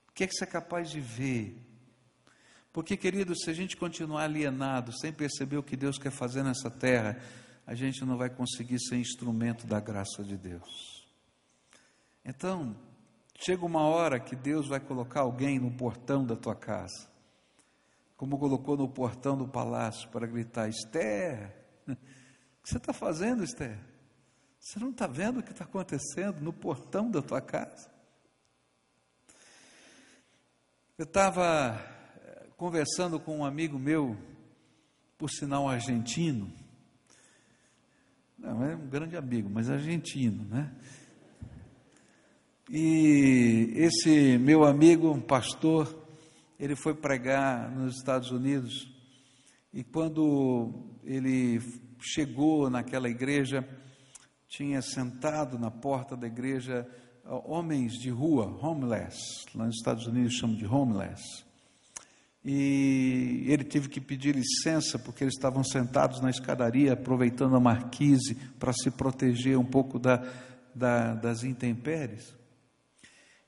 O 0.10 0.14
que 0.14 0.24
é 0.24 0.28
que 0.28 0.34
você 0.34 0.46
é 0.46 0.48
capaz 0.48 0.90
de 0.90 1.00
ver? 1.00 1.68
Porque, 2.74 2.96
querido, 2.96 3.36
se 3.36 3.50
a 3.50 3.54
gente 3.54 3.76
continuar 3.76 4.24
alienado, 4.24 4.98
sem 4.98 5.12
perceber 5.12 5.58
o 5.58 5.64
que 5.64 5.76
Deus 5.76 5.98
quer 5.98 6.12
fazer 6.12 6.42
nessa 6.42 6.72
terra, 6.72 7.22
a 7.68 7.76
gente 7.76 8.04
não 8.06 8.18
vai 8.18 8.30
conseguir 8.30 8.80
ser 8.80 8.96
instrumento 8.96 9.68
da 9.68 9.80
graça 9.80 10.24
de 10.24 10.38
Deus. 10.38 11.06
Então, 12.24 12.76
chega 13.38 13.66
uma 13.66 13.82
hora 13.82 14.20
que 14.20 14.36
Deus 14.36 14.68
vai 14.68 14.80
colocar 14.80 15.22
alguém 15.22 15.60
no 15.60 15.72
portão 15.72 16.26
da 16.26 16.36
tua 16.36 16.56
casa, 16.56 17.11
como 18.22 18.38
colocou 18.38 18.78
no 18.78 18.88
portão 18.88 19.36
do 19.36 19.48
palácio, 19.48 20.08
para 20.10 20.28
gritar: 20.28 20.70
Esther, 20.70 21.52
o 21.90 21.96
que 21.96 22.70
você 22.70 22.78
está 22.78 22.94
fazendo, 22.94 23.44
Esther? 23.44 23.80
Você 24.60 24.80
não 24.80 24.92
está 24.92 25.08
vendo 25.08 25.40
o 25.40 25.44
que 25.44 25.50
está 25.50 25.64
acontecendo 25.64 26.40
no 26.40 26.54
portão 26.54 27.10
da 27.10 27.20
tua 27.24 27.42
casa? 27.42 27.90
Eu 31.00 31.06
estava 31.06 31.84
eh, 32.24 32.50
conversando 32.56 33.20
com 33.20 33.40
um 33.40 33.44
amigo 33.44 33.80
meu, 33.80 34.16
por 35.18 35.32
sinal 35.32 35.68
argentino, 35.68 36.54
não 38.38 38.64
é 38.64 38.76
um 38.76 38.88
grande 38.88 39.18
amigo, 39.18 39.50
mas 39.50 39.68
argentino, 39.68 40.46
né? 40.46 40.72
E 42.70 43.74
esse 43.78 44.38
meu 44.38 44.64
amigo, 44.64 45.10
um 45.10 45.20
pastor, 45.20 46.01
ele 46.62 46.76
foi 46.76 46.94
pregar 46.94 47.72
nos 47.72 47.98
Estados 47.98 48.30
Unidos 48.30 48.88
e 49.74 49.84
quando 49.84 50.72
ele 51.04 51.60
chegou 52.00 52.70
naquela 52.70 53.10
igreja, 53.10 53.68
tinha 54.48 54.80
sentado 54.80 55.58
na 55.58 55.72
porta 55.72 56.16
da 56.16 56.28
igreja 56.28 56.88
homens 57.46 57.94
de 57.94 58.12
rua, 58.12 58.46
homeless, 58.62 59.18
lá 59.56 59.66
nos 59.66 59.78
Estados 59.78 60.06
Unidos 60.06 60.36
chamam 60.36 60.56
de 60.56 60.68
homeless. 60.68 61.44
E 62.46 63.44
ele 63.48 63.64
teve 63.64 63.90
que 63.90 64.00
pedir 64.00 64.36
licença 64.36 65.00
porque 65.00 65.24
eles 65.24 65.34
estavam 65.34 65.64
sentados 65.64 66.22
na 66.22 66.30
escadaria, 66.30 66.94
aproveitando 66.94 67.56
a 67.56 67.60
marquise 67.60 68.36
para 68.60 68.72
se 68.72 68.92
proteger 68.92 69.58
um 69.58 69.66
pouco 69.66 69.98
da, 69.98 70.24
da, 70.76 71.16
das 71.16 71.44
intempéries. 71.44 72.40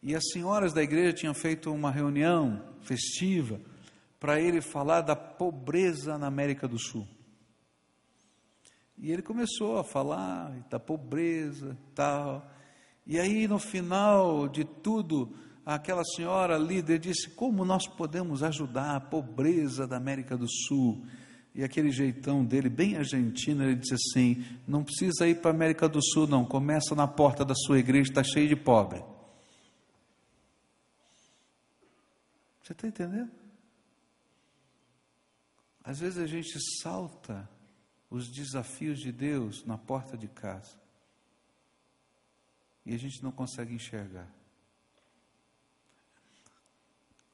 E 0.04 0.14
as 0.14 0.24
senhoras 0.34 0.74
da 0.74 0.84
igreja 0.84 1.14
tinham 1.14 1.34
feito 1.34 1.72
uma 1.72 1.90
reunião 1.90 2.62
festiva 2.82 3.58
para 4.20 4.38
ele 4.40 4.60
falar 4.60 5.00
da 5.00 5.16
pobreza 5.16 6.18
na 6.18 6.28
América 6.28 6.68
do 6.68 6.78
Sul. 6.78 7.08
E 8.98 9.12
ele 9.12 9.22
começou 9.22 9.78
a 9.78 9.84
falar 9.84 10.52
da 10.70 10.78
pobreza 10.78 11.78
e 11.82 11.96
tal. 11.96 12.46
E 13.08 13.18
aí, 13.18 13.48
no 13.48 13.58
final 13.58 14.50
de 14.50 14.66
tudo, 14.66 15.34
aquela 15.66 16.04
senhora 16.04 16.58
líder 16.58 17.00
disse: 17.00 17.30
Como 17.30 17.64
nós 17.64 17.88
podemos 17.88 18.44
ajudar 18.44 18.98
a 18.98 19.00
pobreza 19.00 19.88
da 19.88 19.96
América 19.96 20.38
do 20.38 20.50
Sul? 20.50 21.02
E 21.56 21.64
aquele 21.64 21.92
jeitão 21.92 22.44
dele, 22.44 22.68
bem 22.68 22.98
argentino, 22.98 23.64
ele 23.64 23.76
disse 23.76 23.94
assim: 23.94 24.44
Não 24.68 24.84
precisa 24.84 25.28
ir 25.28 25.36
para 25.36 25.52
a 25.52 25.54
América 25.54 25.88
do 25.88 26.04
Sul, 26.04 26.28
não. 26.28 26.44
Começa 26.44 26.94
na 26.94 27.08
porta 27.08 27.46
da 27.46 27.56
sua 27.56 27.80
igreja, 27.80 28.10
está 28.10 28.24
cheio 28.24 28.50
de 28.50 28.56
pobre. 28.56 29.13
Você 32.64 32.72
está 32.72 32.88
entendendo? 32.88 33.32
Às 35.84 36.00
vezes 36.00 36.18
a 36.18 36.26
gente 36.26 36.58
salta 36.82 37.50
os 38.10 38.32
desafios 38.32 39.00
de 39.00 39.12
Deus 39.12 39.66
na 39.66 39.78
porta 39.78 40.18
de 40.18 40.30
casa 40.30 40.82
e 42.86 42.96
a 42.96 42.98
gente 42.98 43.22
não 43.22 43.34
consegue 43.34 43.74
enxergar. 43.74 44.34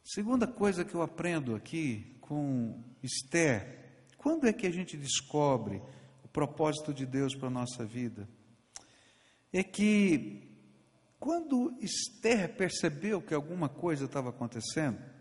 Segunda 0.04 0.48
coisa 0.48 0.84
que 0.84 0.96
eu 0.96 1.04
aprendo 1.04 1.56
aqui 1.56 2.18
com 2.22 2.84
Esther, 3.04 4.08
quando 4.18 4.48
é 4.48 4.54
que 4.54 4.66
a 4.66 4.72
gente 4.72 4.98
descobre 4.98 5.80
o 6.24 6.28
propósito 6.28 6.92
de 6.92 7.06
Deus 7.06 7.36
para 7.36 7.50
a 7.50 7.52
nossa 7.52 7.86
vida? 7.86 8.28
É 9.54 9.64
que 9.64 10.50
quando 11.20 11.78
Esther 11.80 12.56
percebeu 12.56 13.22
que 13.22 13.36
alguma 13.36 13.70
coisa 13.70 14.06
estava 14.06 14.30
acontecendo, 14.30 15.19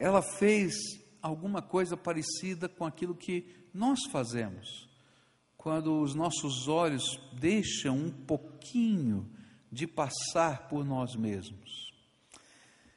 ela 0.00 0.22
fez 0.22 0.72
alguma 1.20 1.60
coisa 1.60 1.94
parecida 1.94 2.70
com 2.70 2.86
aquilo 2.86 3.14
que 3.14 3.46
nós 3.72 4.00
fazemos, 4.10 4.88
quando 5.58 6.00
os 6.00 6.14
nossos 6.14 6.66
olhos 6.66 7.20
deixam 7.34 7.96
um 7.96 8.10
pouquinho 8.10 9.30
de 9.70 9.86
passar 9.86 10.68
por 10.68 10.86
nós 10.86 11.14
mesmos. 11.14 11.92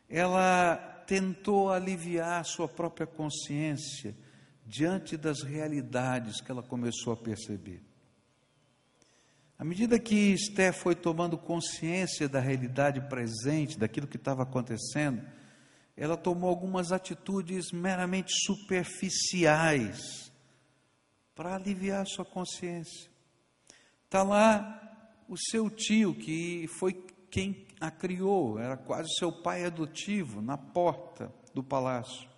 Ela 0.09 0.77
tentou 1.05 1.69
aliviar 1.69 2.45
sua 2.45 2.69
própria 2.69 3.05
consciência 3.05 4.15
diante 4.65 5.17
das 5.17 5.43
realidades 5.43 6.39
que 6.39 6.49
ela 6.49 6.63
começou 6.63 7.11
a 7.11 7.17
perceber. 7.17 7.83
À 9.59 9.65
medida 9.65 9.99
que 9.99 10.33
Esther 10.33 10.73
foi 10.73 10.95
tomando 10.95 11.37
consciência 11.37 12.29
da 12.29 12.39
realidade 12.39 13.01
presente, 13.01 13.77
daquilo 13.77 14.07
que 14.07 14.17
estava 14.17 14.43
acontecendo, 14.43 15.21
ela 15.95 16.17
tomou 16.17 16.49
algumas 16.49 16.91
atitudes 16.91 17.71
meramente 17.71 18.33
superficiais 18.45 20.31
para 21.35 21.55
aliviar 21.55 22.05
sua 22.07 22.25
consciência. 22.25 23.09
Está 24.05 24.23
lá 24.23 24.79
o 25.27 25.37
seu 25.37 25.69
tio, 25.69 26.13
que 26.13 26.67
foi 26.79 26.93
quem 27.29 27.65
a 27.79 27.89
criou, 27.89 28.59
era 28.59 28.77
quase 28.77 29.09
seu 29.17 29.31
pai 29.41 29.65
adotivo, 29.65 30.41
na 30.41 30.57
porta 30.57 31.33
do 31.53 31.63
palácio. 31.63 32.29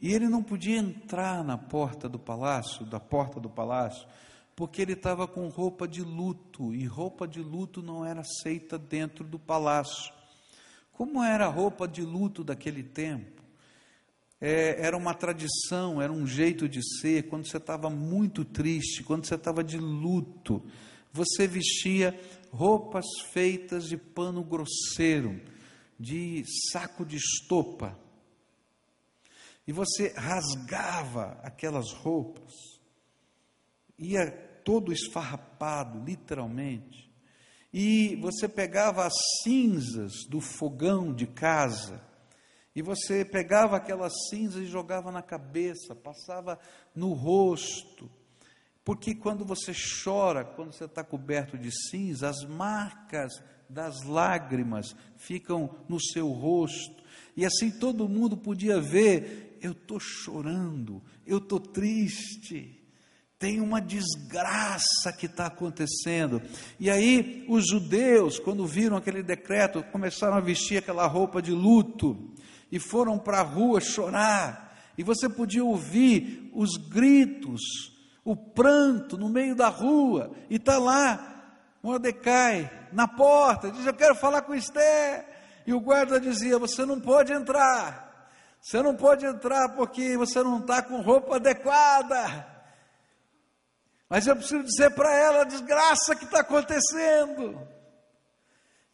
E 0.00 0.12
ele 0.12 0.28
não 0.28 0.42
podia 0.42 0.78
entrar 0.78 1.42
na 1.42 1.58
porta 1.58 2.08
do 2.08 2.18
palácio, 2.18 2.86
da 2.86 3.00
porta 3.00 3.40
do 3.40 3.50
palácio, 3.50 4.06
porque 4.54 4.80
ele 4.82 4.92
estava 4.92 5.26
com 5.26 5.48
roupa 5.48 5.86
de 5.86 6.02
luto, 6.02 6.74
e 6.74 6.86
roupa 6.86 7.28
de 7.28 7.40
luto 7.40 7.82
não 7.82 8.04
era 8.04 8.20
aceita 8.20 8.78
dentro 8.78 9.24
do 9.24 9.38
palácio. 9.38 10.12
Como 10.98 11.22
era 11.22 11.46
a 11.46 11.48
roupa 11.48 11.86
de 11.86 12.02
luto 12.02 12.42
daquele 12.42 12.82
tempo? 12.82 13.40
É, 14.40 14.84
era 14.84 14.96
uma 14.96 15.14
tradição, 15.14 16.02
era 16.02 16.12
um 16.12 16.26
jeito 16.26 16.68
de 16.68 16.80
ser. 16.82 17.28
Quando 17.28 17.46
você 17.46 17.56
estava 17.56 17.88
muito 17.88 18.44
triste, 18.44 19.04
quando 19.04 19.24
você 19.24 19.36
estava 19.36 19.62
de 19.62 19.78
luto, 19.78 20.60
você 21.12 21.46
vestia 21.46 22.18
roupas 22.50 23.04
feitas 23.32 23.84
de 23.84 23.96
pano 23.96 24.42
grosseiro, 24.42 25.40
de 26.00 26.42
saco 26.72 27.06
de 27.06 27.14
estopa. 27.14 27.96
E 29.68 29.72
você 29.72 30.12
rasgava 30.16 31.38
aquelas 31.44 31.92
roupas, 31.92 32.52
ia 33.96 34.28
todo 34.64 34.92
esfarrapado, 34.92 36.04
literalmente. 36.04 37.07
E 37.72 38.16
você 38.16 38.48
pegava 38.48 39.06
as 39.06 39.12
cinzas 39.42 40.24
do 40.28 40.40
fogão 40.40 41.12
de 41.12 41.26
casa, 41.26 42.02
e 42.74 42.80
você 42.80 43.24
pegava 43.24 43.76
aquelas 43.76 44.12
cinzas 44.30 44.62
e 44.62 44.66
jogava 44.66 45.10
na 45.10 45.22
cabeça, 45.22 45.94
passava 45.94 46.58
no 46.94 47.12
rosto, 47.12 48.10
porque 48.84 49.14
quando 49.14 49.44
você 49.44 49.72
chora, 50.02 50.44
quando 50.44 50.72
você 50.72 50.84
está 50.84 51.04
coberto 51.04 51.58
de 51.58 51.70
cinza, 51.70 52.30
as 52.30 52.42
marcas 52.44 53.32
das 53.68 54.02
lágrimas 54.04 54.96
ficam 55.16 55.74
no 55.88 56.00
seu 56.00 56.28
rosto, 56.28 57.04
e 57.36 57.44
assim 57.44 57.70
todo 57.70 58.08
mundo 58.08 58.34
podia 58.34 58.80
ver: 58.80 59.58
eu 59.60 59.72
estou 59.72 60.00
chorando, 60.00 61.02
eu 61.26 61.36
estou 61.36 61.60
triste 61.60 62.77
tem 63.38 63.60
uma 63.60 63.80
desgraça 63.80 65.12
que 65.16 65.26
está 65.26 65.46
acontecendo. 65.46 66.42
E 66.78 66.90
aí, 66.90 67.44
os 67.48 67.68
judeus, 67.68 68.38
quando 68.38 68.66
viram 68.66 68.96
aquele 68.96 69.22
decreto, 69.22 69.82
começaram 69.92 70.36
a 70.36 70.40
vestir 70.40 70.78
aquela 70.78 71.06
roupa 71.06 71.40
de 71.40 71.52
luto 71.52 72.34
e 72.70 72.80
foram 72.80 73.16
para 73.16 73.38
a 73.38 73.44
rua 73.44 73.80
chorar. 73.80 74.76
E 74.98 75.04
você 75.04 75.28
podia 75.28 75.64
ouvir 75.64 76.50
os 76.52 76.76
gritos, 76.76 77.62
o 78.24 78.34
pranto 78.34 79.16
no 79.16 79.28
meio 79.28 79.54
da 79.54 79.68
rua, 79.68 80.32
e 80.50 80.56
está 80.56 80.76
lá 80.78 81.36
Mordecai 81.80 82.88
na 82.92 83.06
porta, 83.06 83.70
diz: 83.70 83.86
Eu 83.86 83.94
quero 83.94 84.16
falar 84.16 84.42
com 84.42 84.54
Esther. 84.54 85.24
E 85.64 85.72
o 85.72 85.80
guarda 85.80 86.18
dizia: 86.18 86.58
Você 86.58 86.84
não 86.84 87.00
pode 87.00 87.32
entrar, 87.32 88.28
você 88.60 88.82
não 88.82 88.96
pode 88.96 89.24
entrar 89.24 89.68
porque 89.76 90.16
você 90.16 90.42
não 90.42 90.58
está 90.58 90.82
com 90.82 91.00
roupa 91.00 91.36
adequada. 91.36 92.57
Mas 94.08 94.26
eu 94.26 94.34
preciso 94.34 94.62
dizer 94.64 94.90
para 94.90 95.14
ela 95.14 95.42
a 95.42 95.44
desgraça 95.44 96.16
que 96.16 96.24
está 96.24 96.40
acontecendo. 96.40 97.60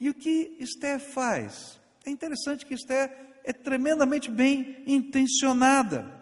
E 0.01 0.11
o 0.11 0.15
que 0.15 0.57
Esther 0.59 0.99
faz? 0.99 1.81
É 2.05 2.11
interessante 2.11 2.67
que 2.67 2.75
Esther 2.75 3.11
é 3.45 3.53
tremendamente 3.53 4.31
bem 4.31 4.83
intencionada. 4.87 6.13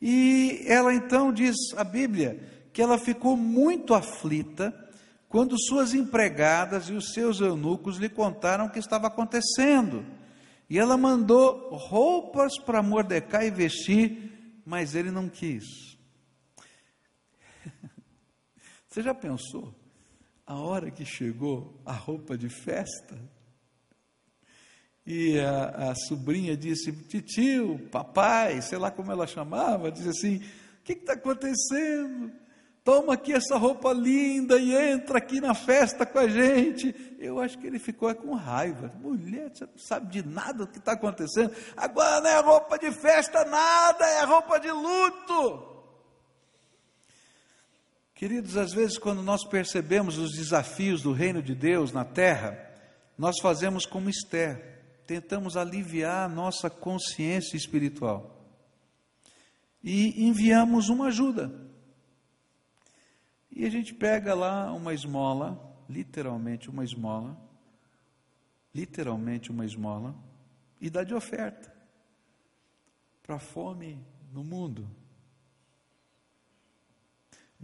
E 0.00 0.62
ela 0.66 0.92
então 0.92 1.32
diz 1.32 1.56
a 1.76 1.84
Bíblia 1.84 2.38
que 2.72 2.82
ela 2.82 2.98
ficou 2.98 3.36
muito 3.36 3.94
aflita 3.94 4.74
quando 5.28 5.58
suas 5.58 5.94
empregadas 5.94 6.88
e 6.88 6.92
os 6.92 7.12
seus 7.12 7.40
eunucos 7.40 7.96
lhe 7.96 8.08
contaram 8.08 8.66
o 8.66 8.70
que 8.70 8.78
estava 8.78 9.06
acontecendo. 9.06 10.04
E 10.68 10.78
ela 10.78 10.96
mandou 10.96 11.70
roupas 11.72 12.58
para 12.58 12.82
Mordecai 12.82 13.50
vestir, 13.50 14.60
mas 14.64 14.94
ele 14.94 15.10
não 15.10 15.28
quis. 15.28 15.93
Você 18.94 19.02
já 19.02 19.12
pensou? 19.12 19.74
A 20.46 20.54
hora 20.54 20.88
que 20.88 21.04
chegou 21.04 21.74
a 21.84 21.90
roupa 21.90 22.38
de 22.38 22.48
festa, 22.48 23.18
e 25.04 25.36
a, 25.40 25.90
a 25.90 25.94
sobrinha 25.96 26.56
disse: 26.56 26.92
Titio, 26.92 27.88
papai, 27.90 28.62
sei 28.62 28.78
lá 28.78 28.92
como 28.92 29.10
ela 29.10 29.26
chamava, 29.26 29.90
disse 29.90 30.10
assim: 30.10 30.36
O 30.36 30.84
que 30.84 30.92
está 30.92 31.14
acontecendo? 31.14 32.30
Toma 32.84 33.14
aqui 33.14 33.32
essa 33.32 33.56
roupa 33.56 33.92
linda 33.92 34.60
e 34.60 34.72
entra 34.72 35.18
aqui 35.18 35.40
na 35.40 35.54
festa 35.54 36.06
com 36.06 36.20
a 36.20 36.28
gente. 36.28 36.94
Eu 37.18 37.40
acho 37.40 37.58
que 37.58 37.66
ele 37.66 37.80
ficou 37.80 38.14
com 38.14 38.32
raiva. 38.34 38.92
Mulher, 39.00 39.50
você 39.52 39.64
não 39.64 39.76
sabe 39.76 40.06
de 40.12 40.24
nada 40.24 40.66
do 40.66 40.68
que 40.68 40.78
está 40.78 40.92
acontecendo. 40.92 41.52
Agora 41.76 42.20
não 42.20 42.30
é 42.30 42.40
roupa 42.40 42.78
de 42.78 42.92
festa, 42.92 43.44
nada, 43.44 44.06
é 44.06 44.24
roupa 44.24 44.60
de 44.60 44.70
luto. 44.70 45.73
Queridos, 48.14 48.56
às 48.56 48.72
vezes, 48.72 48.96
quando 48.96 49.22
nós 49.22 49.44
percebemos 49.44 50.18
os 50.18 50.32
desafios 50.32 51.02
do 51.02 51.12
reino 51.12 51.42
de 51.42 51.52
Deus 51.52 51.92
na 51.92 52.04
terra, 52.04 52.56
nós 53.18 53.40
fazemos 53.42 53.84
como 53.84 54.08
Esther, 54.08 54.82
tentamos 55.04 55.56
aliviar 55.56 56.24
a 56.24 56.32
nossa 56.32 56.70
consciência 56.70 57.56
espiritual 57.56 58.34
e 59.82 60.26
enviamos 60.26 60.88
uma 60.88 61.08
ajuda. 61.08 61.52
E 63.50 63.66
a 63.66 63.70
gente 63.70 63.92
pega 63.92 64.32
lá 64.32 64.72
uma 64.72 64.94
esmola, 64.94 65.76
literalmente 65.88 66.70
uma 66.70 66.84
esmola, 66.84 67.36
literalmente 68.74 69.50
uma 69.50 69.66
esmola, 69.66 70.14
e 70.80 70.88
dá 70.88 71.04
de 71.04 71.14
oferta 71.14 71.72
para 73.22 73.36
a 73.36 73.40
fome 73.40 73.98
no 74.32 74.42
mundo 74.42 74.88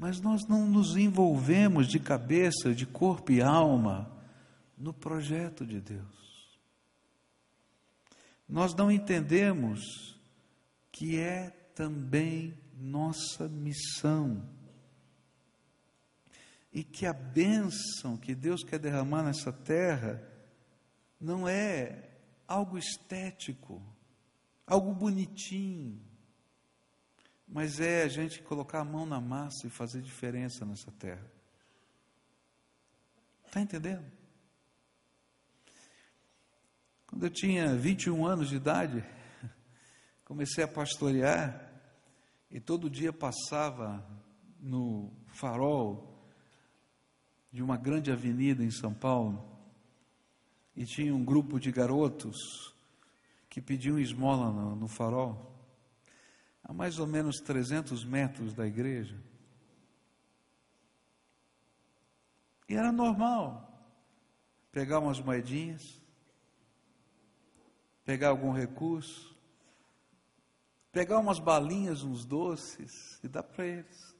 mas 0.01 0.19
nós 0.19 0.49
não 0.49 0.65
nos 0.65 0.97
envolvemos 0.97 1.87
de 1.87 2.01
cabeça, 2.01 2.75
de 2.75 2.87
corpo 2.87 3.33
e 3.33 3.43
alma 3.43 4.11
no 4.75 4.95
projeto 4.95 5.67
de 5.67 5.79
Deus. 5.79 6.59
Nós 8.49 8.75
não 8.75 8.91
entendemos 8.91 10.19
que 10.91 11.21
é 11.21 11.51
também 11.75 12.59
nossa 12.79 13.47
missão. 13.47 14.43
E 16.73 16.83
que 16.83 17.05
a 17.05 17.13
bênção 17.13 18.17
que 18.17 18.35
Deus 18.35 18.65
quer 18.65 18.79
derramar 18.79 19.23
nessa 19.23 19.53
terra 19.53 20.27
não 21.21 21.47
é 21.47 22.09
algo 22.49 22.79
estético, 22.79 23.83
algo 24.67 24.95
bonitinho, 24.95 26.01
mas 27.53 27.81
é 27.81 28.05
a 28.05 28.09
gente 28.09 28.41
colocar 28.43 28.81
a 28.81 28.85
mão 28.85 29.05
na 29.05 29.21
massa 29.21 29.67
e 29.67 29.71
fazer 29.71 30.01
diferença 30.01 30.65
nessa 30.65 30.93
terra. 30.93 31.27
Está 33.45 33.61
entendendo? 33.61 34.05
Quando 37.09 37.25
eu 37.25 37.31
tinha 37.31 37.75
21 37.75 38.25
anos 38.25 38.49
de 38.49 38.55
idade, 38.55 39.05
comecei 40.25 40.63
a 40.63 40.69
pastorear 40.69 41.69
e 42.49 42.61
todo 42.61 42.89
dia 42.89 43.13
passava 43.13 44.07
no 44.61 45.13
farol 45.27 46.25
de 47.51 47.65
uma 47.65 47.77
grande 47.77 48.13
avenida 48.13 48.63
em 48.63 48.71
São 48.71 48.95
Paulo 48.95 49.45
e 50.77 50.85
tinha 50.85 51.13
um 51.13 51.25
grupo 51.25 51.59
de 51.59 51.73
garotos 51.73 52.73
que 53.49 53.61
pediam 53.61 53.99
esmola 53.99 54.53
no, 54.53 54.77
no 54.77 54.87
farol 54.87 55.60
a 56.71 56.73
mais 56.73 57.01
ou 57.01 57.07
menos 57.07 57.41
300 57.41 58.05
metros 58.05 58.55
da 58.55 58.65
igreja. 58.65 59.21
E 62.69 62.77
era 62.77 62.93
normal 62.93 63.69
pegar 64.71 65.01
umas 65.01 65.19
moedinhas, 65.19 66.01
pegar 68.05 68.29
algum 68.29 68.53
recurso, 68.53 69.37
pegar 70.93 71.19
umas 71.19 71.41
balinhas, 71.41 72.05
uns 72.05 72.25
doces 72.25 73.19
e 73.25 73.27
dar 73.27 73.43
para 73.43 73.67
eles. 73.67 74.17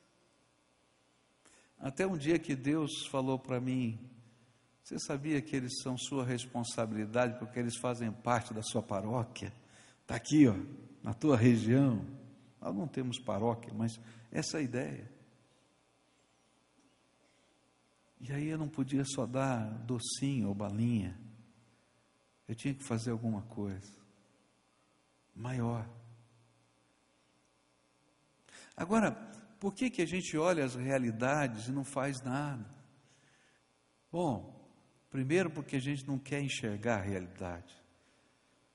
Até 1.79 2.05
um 2.05 2.19
dia 2.19 2.37
que 2.37 2.57
Deus 2.57 3.07
falou 3.07 3.39
para 3.39 3.61
mim: 3.61 4.11
Você 4.83 4.99
sabia 4.99 5.41
que 5.41 5.55
eles 5.55 5.81
são 5.85 5.97
sua 5.97 6.25
responsabilidade 6.25 7.39
porque 7.39 7.61
eles 7.61 7.77
fazem 7.77 8.11
parte 8.11 8.53
da 8.53 8.61
sua 8.61 8.83
paróquia? 8.83 9.55
Está 10.03 10.17
aqui, 10.17 10.49
ó, 10.49 10.57
na 11.01 11.15
tua 11.15 11.37
região. 11.37 12.19
Nós 12.61 12.75
não 12.75 12.87
temos 12.87 13.19
paróquia, 13.19 13.73
mas 13.73 13.99
essa 14.31 14.59
é 14.59 14.61
a 14.61 14.63
ideia. 14.63 15.11
E 18.21 18.31
aí 18.33 18.49
eu 18.49 18.59
não 18.59 18.69
podia 18.69 19.05
só 19.05 19.25
dar 19.25 19.67
docinho 19.85 20.49
ou 20.49 20.55
balinha. 20.55 21.19
Eu 22.47 22.55
tinha 22.55 22.75
que 22.75 22.85
fazer 22.85 23.11
alguma 23.11 23.43
coisa 23.43 23.99
maior. 25.35 25.89
Agora, 28.77 29.13
por 29.59 29.75
que, 29.75 29.89
que 29.89 30.03
a 30.03 30.07
gente 30.07 30.37
olha 30.37 30.65
as 30.65 30.75
realidades 30.75 31.69
e 31.69 31.73
não 31.73 31.85
faz 31.85 32.21
nada? 32.21 32.69
Bom, 34.13 34.55
primeiro 35.09 35.51
porque 35.51 35.77
a 35.77 35.81
gente 35.81 36.07
não 36.07 36.19
quer 36.19 36.43
enxergar 36.43 36.99
a 36.99 37.03
realidade. 37.03 37.75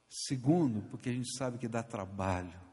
Segundo, 0.09 0.81
porque 0.89 1.09
a 1.09 1.13
gente 1.13 1.35
sabe 1.37 1.59
que 1.59 1.67
dá 1.67 1.83
trabalho 1.83 2.64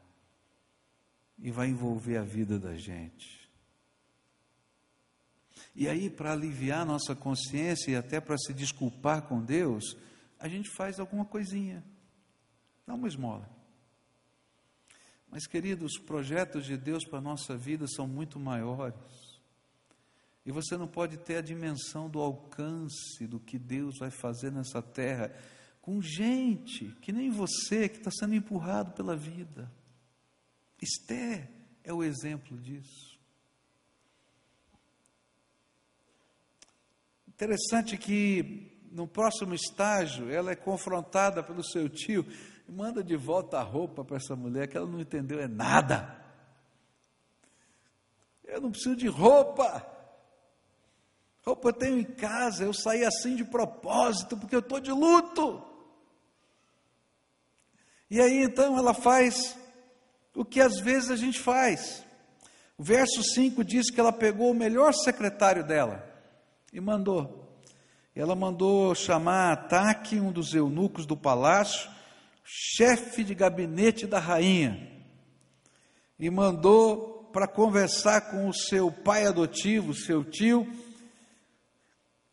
e 1.39 1.51
vai 1.51 1.67
envolver 1.67 2.17
a 2.17 2.23
vida 2.23 2.59
da 2.59 2.75
gente. 2.75 3.43
E 5.75 5.87
aí, 5.87 6.09
para 6.09 6.33
aliviar 6.33 6.85
nossa 6.85 7.15
consciência 7.15 7.91
e 7.91 7.95
até 7.95 8.21
para 8.21 8.37
se 8.37 8.53
desculpar 8.53 9.23
com 9.23 9.41
Deus, 9.41 9.97
a 10.39 10.47
gente 10.47 10.69
faz 10.75 10.99
alguma 10.99 11.25
coisinha, 11.25 11.83
dá 12.85 12.93
uma 12.93 13.07
esmola. 13.07 13.49
Mas, 15.29 15.47
queridos, 15.47 15.93
os 15.93 15.99
projetos 15.99 16.65
de 16.65 16.77
Deus 16.77 17.03
para 17.05 17.17
a 17.17 17.21
nossa 17.21 17.57
vida 17.57 17.87
são 17.87 18.07
muito 18.07 18.39
maiores. 18.39 18.93
E 20.45 20.51
você 20.51 20.77
não 20.77 20.87
pode 20.87 21.17
ter 21.17 21.37
a 21.37 21.41
dimensão 21.41 22.07
do 22.07 22.19
alcance 22.19 23.25
do 23.25 23.39
que 23.39 23.57
Deus 23.57 23.97
vai 23.97 24.11
fazer 24.11 24.51
nessa 24.51 24.81
terra 24.81 25.33
com 25.81 26.01
gente 26.01 26.95
que 27.01 27.11
nem 27.11 27.31
você, 27.31 27.89
que 27.89 27.97
está 27.97 28.11
sendo 28.11 28.35
empurrado 28.35 28.91
pela 28.91 29.15
vida. 29.15 29.71
Esther 30.83 31.49
é 31.83 31.91
o 31.91 32.03
exemplo 32.03 32.57
disso. 32.57 33.17
Interessante 37.27 37.97
que 37.97 38.71
no 38.91 39.07
próximo 39.07 39.55
estágio, 39.55 40.29
ela 40.29 40.51
é 40.51 40.55
confrontada 40.55 41.41
pelo 41.41 41.63
seu 41.63 41.89
tio 41.89 42.23
e 42.67 42.71
manda 42.71 43.03
de 43.03 43.15
volta 43.15 43.57
a 43.57 43.63
roupa 43.63 44.05
para 44.05 44.17
essa 44.17 44.35
mulher 44.35 44.67
que 44.67 44.77
ela 44.77 44.85
não 44.85 44.99
entendeu 44.99 45.39
é 45.39 45.47
nada. 45.47 46.23
Eu 48.43 48.61
não 48.61 48.69
preciso 48.69 48.95
de 48.95 49.07
roupa. 49.07 49.83
Roupa 51.43 51.69
eu 51.69 51.73
tenho 51.73 51.99
em 51.99 52.03
casa, 52.03 52.63
eu 52.63 52.73
saí 52.73 53.03
assim 53.03 53.35
de 53.35 53.43
propósito, 53.43 54.37
porque 54.37 54.55
eu 54.55 54.59
estou 54.59 54.79
de 54.79 54.91
luto. 54.91 55.65
E 58.09 58.21
aí 58.21 58.43
então 58.43 58.77
ela 58.77 58.93
faz 58.93 59.57
o 60.35 60.43
que 60.43 60.59
às 60.59 60.79
vezes 60.79 61.11
a 61.11 61.15
gente 61.15 61.39
faz. 61.39 62.03
O 62.77 62.83
verso 62.83 63.23
5 63.23 63.63
diz 63.63 63.89
que 63.89 63.99
ela 63.99 64.11
pegou 64.11 64.51
o 64.51 64.55
melhor 64.55 64.93
secretário 64.93 65.63
dela 65.63 66.03
e 66.71 66.81
mandou 66.81 67.43
ela 68.15 68.35
mandou 68.35 68.93
chamar 68.93 69.53
Ataque, 69.53 70.19
um 70.19 70.31
dos 70.31 70.53
eunucos 70.53 71.05
do 71.05 71.17
palácio, 71.17 71.89
chefe 72.43 73.23
de 73.23 73.33
gabinete 73.33 74.05
da 74.05 74.19
rainha, 74.19 74.91
e 76.19 76.29
mandou 76.29 77.29
para 77.33 77.47
conversar 77.47 78.29
com 78.29 78.47
o 78.47 78.53
seu 78.53 78.91
pai 78.91 79.25
adotivo, 79.25 79.95
seu 79.95 80.23
tio, 80.23 80.67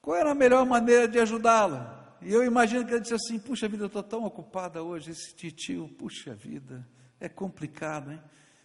qual 0.02 0.18
era 0.18 0.32
a 0.32 0.34
melhor 0.34 0.66
maneira 0.66 1.08
de 1.08 1.18
ajudá-la. 1.18 2.18
E 2.20 2.30
eu 2.30 2.44
imagino 2.44 2.84
que 2.84 2.92
ele 2.92 3.00
disse 3.00 3.14
assim: 3.14 3.38
Puxa 3.38 3.66
vida, 3.66 3.84
eu 3.84 3.86
estou 3.86 4.02
tão 4.02 4.24
ocupada 4.24 4.82
hoje, 4.82 5.12
esse 5.12 5.50
tio, 5.50 5.88
puxa 5.98 6.34
vida, 6.34 6.86
é 7.20 7.28
complicado, 7.28 8.12
hein? 8.12 8.20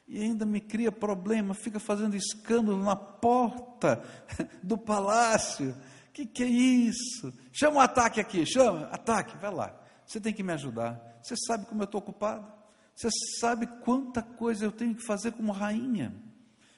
E 0.08 0.22
ainda 0.22 0.46
me 0.46 0.62
cria 0.62 0.92
problema, 0.92 1.54
fica 1.54 1.80
fazendo 1.80 2.16
escândalo 2.16 2.84
na 2.84 2.96
porta 2.96 4.04
do 4.64 4.78
palácio 4.78 5.76
que 6.16 6.26
que 6.26 6.44
é 6.44 6.48
isso? 6.48 7.34
Chama 7.52 7.78
o 7.78 7.80
ataque 7.82 8.22
aqui, 8.22 8.46
chama, 8.46 8.88
ataque, 8.88 9.38
vai 9.38 9.54
lá. 9.54 9.78
Você 10.06 10.22
tem 10.22 10.34
que 10.34 10.42
me 10.42 10.54
ajudar. 10.54 11.20
Você 11.22 11.36
sabe 11.46 11.66
como 11.66 11.82
eu 11.82 11.86
estou 11.86 12.00
ocupado? 12.00 12.50
Você 12.96 13.10
sabe 13.42 13.68
quanta 13.84 14.22
coisa 14.24 14.64
eu 14.64 14.72
tenho 14.72 14.96
que 14.96 15.06
fazer 15.06 15.34
como 15.34 15.52
rainha? 15.52 16.16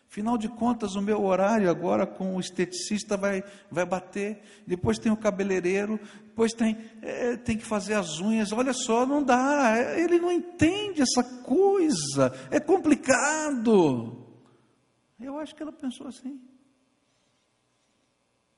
Afinal 0.10 0.38
de 0.38 0.48
contas, 0.48 0.96
o 0.96 1.02
meu 1.02 1.24
horário 1.24 1.70
agora 1.70 2.08
com 2.08 2.36
o 2.36 2.40
esteticista 2.40 3.18
vai, 3.18 3.44
vai 3.70 3.86
bater, 3.86 4.42
depois 4.66 4.98
tem 4.98 5.12
o 5.12 5.18
cabeleireiro, 5.18 6.00
depois 6.24 6.54
tem, 6.54 6.78
é, 7.02 7.36
tem 7.36 7.58
que 7.58 7.66
fazer 7.66 7.94
as 7.94 8.20
unhas. 8.20 8.52
Olha 8.52 8.74
só, 8.74 9.06
não 9.06 9.22
dá, 9.22 9.76
ele 9.98 10.20
não 10.20 10.32
entende 10.32 11.02
essa 11.02 11.24
coisa, 11.44 12.34
é 12.50 12.60
complicado. 12.60 14.26
Eu 15.20 15.38
acho 15.40 15.54
que 15.56 15.62
ela 15.62 15.74
pensou 15.74 16.08
assim. 16.08 16.40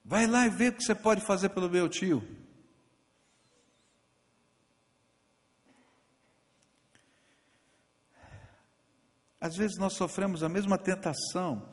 Vai 0.03 0.27
lá 0.27 0.45
e 0.45 0.49
vê 0.49 0.69
o 0.69 0.73
que 0.73 0.83
você 0.83 0.95
pode 0.95 1.21
fazer 1.21 1.49
pelo 1.49 1.69
meu 1.69 1.89
tio. 1.89 2.23
Às 9.41 9.55
vezes 9.55 9.77
nós 9.77 9.93
sofremos 9.93 10.43
a 10.43 10.49
mesma 10.49 10.77
tentação 10.77 11.65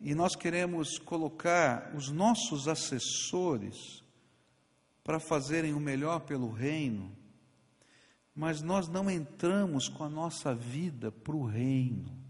e 0.00 0.14
nós 0.14 0.34
queremos 0.34 0.98
colocar 0.98 1.94
os 1.94 2.10
nossos 2.10 2.68
assessores 2.68 4.02
para 5.04 5.20
fazerem 5.20 5.72
o 5.72 5.80
melhor 5.80 6.20
pelo 6.20 6.50
reino, 6.50 7.16
mas 8.34 8.60
nós 8.60 8.88
não 8.88 9.10
entramos 9.10 9.88
com 9.88 10.04
a 10.04 10.08
nossa 10.08 10.54
vida 10.54 11.12
para 11.12 11.36
o 11.36 11.46
reino. 11.46 12.26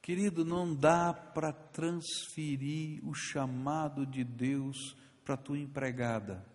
Querido, 0.00 0.44
não 0.44 0.72
dá 0.72 1.12
para 1.12 1.52
transferir 1.52 3.06
o 3.06 3.12
chamado 3.12 4.06
de 4.06 4.22
Deus 4.22 4.96
para 5.24 5.34
a 5.34 5.38
tua 5.38 5.58
empregada. 5.58 6.46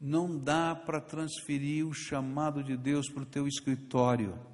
Não 0.00 0.38
dá 0.38 0.74
para 0.74 1.00
transferir 1.00 1.86
o 1.86 1.92
chamado 1.92 2.64
de 2.64 2.76
Deus 2.76 3.08
para 3.10 3.22
o 3.22 3.26
teu 3.26 3.46
escritório. 3.46 4.53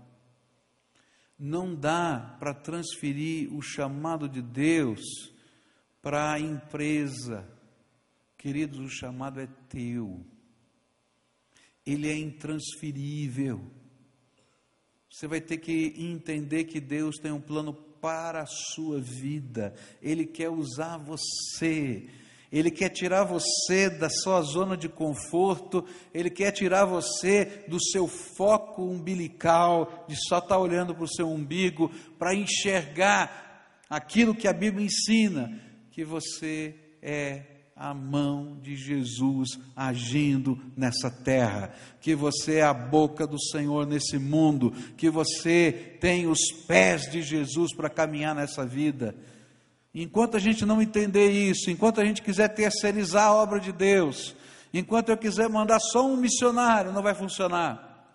Não 1.42 1.74
dá 1.74 2.36
para 2.38 2.52
transferir 2.52 3.50
o 3.54 3.62
chamado 3.62 4.28
de 4.28 4.42
Deus 4.42 5.00
para 6.02 6.34
a 6.34 6.38
empresa. 6.38 7.48
Queridos, 8.36 8.78
o 8.78 8.90
chamado 8.90 9.40
é 9.40 9.46
teu. 9.70 10.22
Ele 11.86 12.10
é 12.10 12.14
intransferível. 12.14 13.58
Você 15.10 15.26
vai 15.26 15.40
ter 15.40 15.56
que 15.56 15.94
entender 15.96 16.64
que 16.64 16.78
Deus 16.78 17.16
tem 17.16 17.32
um 17.32 17.40
plano 17.40 17.72
para 17.72 18.42
a 18.42 18.46
sua 18.46 19.00
vida. 19.00 19.74
Ele 20.02 20.26
quer 20.26 20.50
usar 20.50 20.98
você. 20.98 22.06
Ele 22.52 22.70
quer 22.70 22.88
tirar 22.88 23.22
você 23.22 23.88
da 23.88 24.10
sua 24.10 24.42
zona 24.42 24.76
de 24.76 24.88
conforto, 24.88 25.84
ele 26.12 26.28
quer 26.28 26.50
tirar 26.50 26.84
você 26.84 27.64
do 27.68 27.80
seu 27.80 28.08
foco 28.08 28.82
umbilical, 28.82 30.04
de 30.08 30.16
só 30.28 30.38
estar 30.38 30.58
olhando 30.58 30.94
para 30.94 31.04
o 31.04 31.08
seu 31.08 31.28
umbigo, 31.28 31.90
para 32.18 32.34
enxergar 32.34 33.84
aquilo 33.88 34.34
que 34.34 34.48
a 34.48 34.52
Bíblia 34.52 34.86
ensina, 34.86 35.60
que 35.92 36.04
você 36.04 36.74
é 37.00 37.42
a 37.80 37.94
mão 37.94 38.58
de 38.60 38.76
Jesus 38.76 39.58
agindo 39.74 40.60
nessa 40.76 41.10
terra, 41.10 41.72
que 41.98 42.14
você 42.14 42.56
é 42.56 42.62
a 42.62 42.74
boca 42.74 43.26
do 43.26 43.40
Senhor 43.40 43.86
nesse 43.86 44.18
mundo, 44.18 44.72
que 44.98 45.08
você 45.08 45.96
tem 45.98 46.26
os 46.26 46.52
pés 46.66 47.10
de 47.10 47.22
Jesus 47.22 47.74
para 47.74 47.88
caminhar 47.88 48.34
nessa 48.34 48.66
vida. 48.66 49.14
Enquanto 49.94 50.36
a 50.36 50.40
gente 50.40 50.64
não 50.64 50.80
entender 50.80 51.30
isso, 51.30 51.70
enquanto 51.70 52.00
a 52.00 52.04
gente 52.04 52.22
quiser 52.22 52.48
terceirizar 52.48 53.24
a 53.24 53.34
obra 53.34 53.58
de 53.58 53.72
Deus, 53.72 54.36
enquanto 54.72 55.08
eu 55.08 55.16
quiser 55.16 55.48
mandar 55.48 55.80
só 55.80 56.06
um 56.06 56.16
missionário, 56.16 56.92
não 56.92 57.02
vai 57.02 57.14
funcionar. 57.14 58.08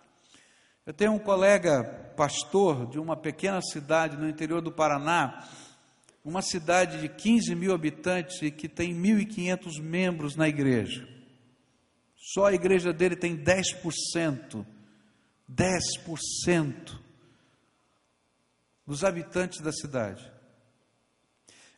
Eu 0.86 0.92
tenho 0.94 1.12
um 1.12 1.18
colega 1.18 1.84
pastor 2.16 2.86
de 2.86 2.98
uma 2.98 3.16
pequena 3.16 3.60
cidade 3.60 4.16
no 4.16 4.28
interior 4.28 4.62
do 4.62 4.72
Paraná, 4.72 5.46
uma 6.24 6.42
cidade 6.42 7.00
de 7.00 7.08
15 7.08 7.54
mil 7.54 7.74
habitantes 7.74 8.40
e 8.42 8.50
que 8.50 8.68
tem 8.68 8.94
1.500 8.94 9.80
membros 9.80 10.34
na 10.34 10.48
igreja. 10.48 11.06
Só 12.16 12.46
a 12.46 12.52
igreja 12.52 12.92
dele 12.92 13.14
tem 13.14 13.36
10%. 13.36 14.64
10% 15.48 16.98
dos 18.86 19.04
habitantes 19.04 19.60
da 19.60 19.72
cidade. 19.72 20.35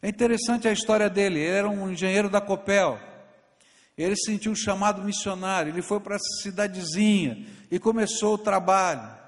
É 0.00 0.08
interessante 0.08 0.68
a 0.68 0.72
história 0.72 1.10
dele. 1.10 1.40
Ele 1.40 1.50
era 1.50 1.68
um 1.68 1.90
engenheiro 1.90 2.30
da 2.30 2.40
Copel. 2.40 2.98
Ele 3.98 4.14
sentiu 4.16 4.52
o 4.52 4.56
chamado 4.56 5.02
missionário, 5.02 5.72
ele 5.72 5.82
foi 5.82 5.98
para 5.98 6.14
essa 6.14 6.42
cidadezinha 6.42 7.44
e 7.68 7.80
começou 7.80 8.34
o 8.34 8.38
trabalho. 8.38 9.18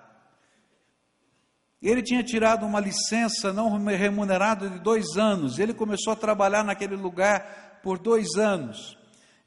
Ele 1.83 2.01
tinha 2.03 2.23
tirado 2.23 2.65
uma 2.65 2.79
licença 2.79 3.53
não 3.53 3.85
remunerada 3.85 4.69
de 4.69 4.79
dois 4.79 5.17
anos, 5.17 5.59
ele 5.59 5.75
começou 5.75 6.13
a 6.13 6.17
trabalhar 6.17 6.63
naquele 6.63 6.95
lugar 6.95 7.81
por 7.83 7.99
dois 7.99 8.37
anos. 8.37 8.97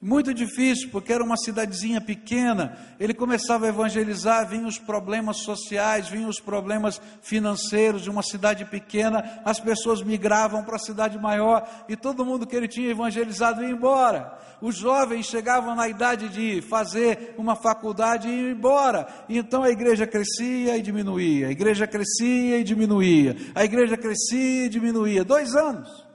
Muito 0.06 0.34
difícil, 0.34 0.90
porque 0.92 1.14
era 1.14 1.24
uma 1.24 1.38
cidadezinha 1.38 2.02
pequena. 2.02 2.78
Ele 3.00 3.14
começava 3.14 3.66
a 3.66 3.70
evangelizar, 3.70 4.46
vinham 4.46 4.68
os 4.68 4.78
problemas 4.78 5.38
sociais, 5.38 6.10
vinham 6.10 6.30
os 6.30 6.42
problemas 6.42 7.02
financeiros 7.22 8.02
de 8.02 8.10
uma 8.10 8.22
cidade 8.22 8.66
pequena. 8.66 9.42
As 9.46 9.62
pessoas 9.62 10.04
migravam 10.04 10.62
para 10.62 10.76
a 10.76 10.80
cidade 10.80 11.18
maior 11.18 11.66
e 11.88 11.96
todo 11.96 12.26
mundo 12.26 12.46
que 12.46 12.54
ele 12.54 12.68
tinha 12.68 12.92
evangelizado 12.92 13.64
ia 13.64 13.70
embora. 13.70 14.38
Os 14.60 14.76
jovens 14.76 15.26
chegavam 15.26 15.74
na 15.74 15.88
idade 15.88 16.28
de 16.28 16.62
fazer 16.62 17.34
uma 17.38 17.56
faculdade 17.56 18.28
e 18.28 18.42
iam 18.42 18.52
embora. 18.52 19.08
E 19.30 19.38
então 19.38 19.64
a 19.64 19.70
igreja 19.70 20.06
crescia 20.06 20.76
e 20.76 20.82
diminuía, 20.82 21.48
a 21.48 21.52
igreja 21.52 21.88
crescia 21.88 22.60
e 22.60 22.64
diminuía, 22.66 23.38
a 23.56 23.64
igreja 23.64 23.96
crescia 23.96 24.66
e 24.66 24.70
diminuía. 24.70 25.24
Dois 25.24 25.56
anos. 25.56 26.06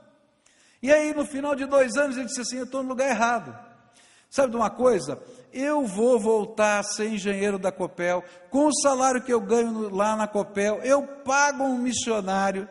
E 0.79 0.91
aí, 0.91 1.11
no 1.11 1.25
final 1.25 1.55
de 1.55 1.65
dois 1.65 1.97
anos, 1.97 2.17
ele 2.17 2.27
disse 2.27 2.41
assim: 2.41 2.57
Eu 2.57 2.65
estou 2.65 2.83
no 2.83 2.89
lugar 2.89 3.09
errado. 3.09 3.68
Sabe 4.29 4.51
de 4.51 4.57
uma 4.57 4.69
coisa? 4.69 5.21
Eu 5.51 5.85
vou 5.85 6.19
voltar 6.19 6.79
a 6.79 6.83
ser 6.83 7.09
engenheiro 7.09 7.57
da 7.57 7.71
Copel, 7.71 8.23
com 8.51 8.67
o 8.67 8.73
salário 8.73 9.21
que 9.21 9.33
eu 9.33 9.41
ganho 9.41 9.89
lá 9.89 10.15
na 10.15 10.27
Copel, 10.27 10.79
eu 10.83 11.01
pago 11.01 11.63
um 11.63 11.79
missionário. 11.79 12.69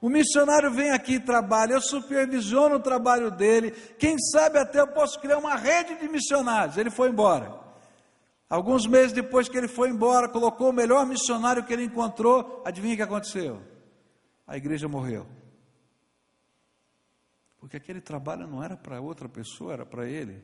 O 0.00 0.08
missionário 0.08 0.70
vem 0.70 0.92
aqui 0.92 1.14
e 1.14 1.20
trabalha, 1.20 1.74
eu 1.74 1.82
supervisiono 1.82 2.76
o 2.76 2.80
trabalho 2.80 3.30
dele. 3.30 3.72
Quem 3.98 4.18
sabe 4.18 4.58
até 4.58 4.80
eu 4.80 4.86
posso 4.86 5.20
criar 5.20 5.36
uma 5.36 5.56
rede 5.56 5.96
de 5.96 6.08
missionários. 6.08 6.78
Ele 6.78 6.90
foi 6.90 7.10
embora. 7.10 7.60
Alguns 8.48 8.86
meses 8.86 9.12
depois 9.12 9.48
que 9.48 9.58
ele 9.58 9.68
foi 9.68 9.90
embora, 9.90 10.28
colocou 10.28 10.70
o 10.70 10.72
melhor 10.72 11.04
missionário 11.04 11.64
que 11.64 11.72
ele 11.72 11.84
encontrou. 11.84 12.62
Adivinha 12.64 12.94
o 12.94 12.96
que 12.96 13.02
aconteceu? 13.02 13.60
A 14.46 14.56
igreja 14.56 14.88
morreu. 14.88 15.26
Porque 17.58 17.76
aquele 17.76 18.00
trabalho 18.00 18.46
não 18.46 18.64
era 18.64 18.76
para 18.76 19.00
outra 19.00 19.28
pessoa, 19.28 19.74
era 19.74 19.84
para 19.84 20.08
ele. 20.08 20.42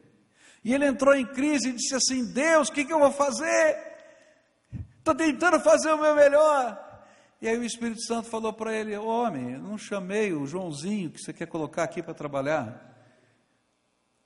E 0.66 0.74
ele 0.74 0.84
entrou 0.84 1.14
em 1.14 1.24
crise 1.24 1.68
e 1.68 1.74
disse 1.74 1.94
assim: 1.94 2.24
Deus, 2.24 2.68
o 2.68 2.72
que, 2.72 2.84
que 2.84 2.92
eu 2.92 2.98
vou 2.98 3.12
fazer? 3.12 3.78
Estou 4.98 5.14
tentando 5.14 5.60
fazer 5.60 5.92
o 5.92 5.96
meu 5.96 6.12
melhor. 6.16 7.04
E 7.40 7.46
aí 7.46 7.56
o 7.56 7.62
Espírito 7.62 8.02
Santo 8.02 8.28
falou 8.28 8.52
para 8.52 8.76
ele: 8.76 8.96
Homem, 8.96 9.52
eu 9.52 9.60
não 9.60 9.78
chamei 9.78 10.32
o 10.32 10.44
Joãozinho 10.44 11.12
que 11.12 11.20
você 11.20 11.32
quer 11.32 11.46
colocar 11.46 11.84
aqui 11.84 12.02
para 12.02 12.14
trabalhar. 12.14 12.98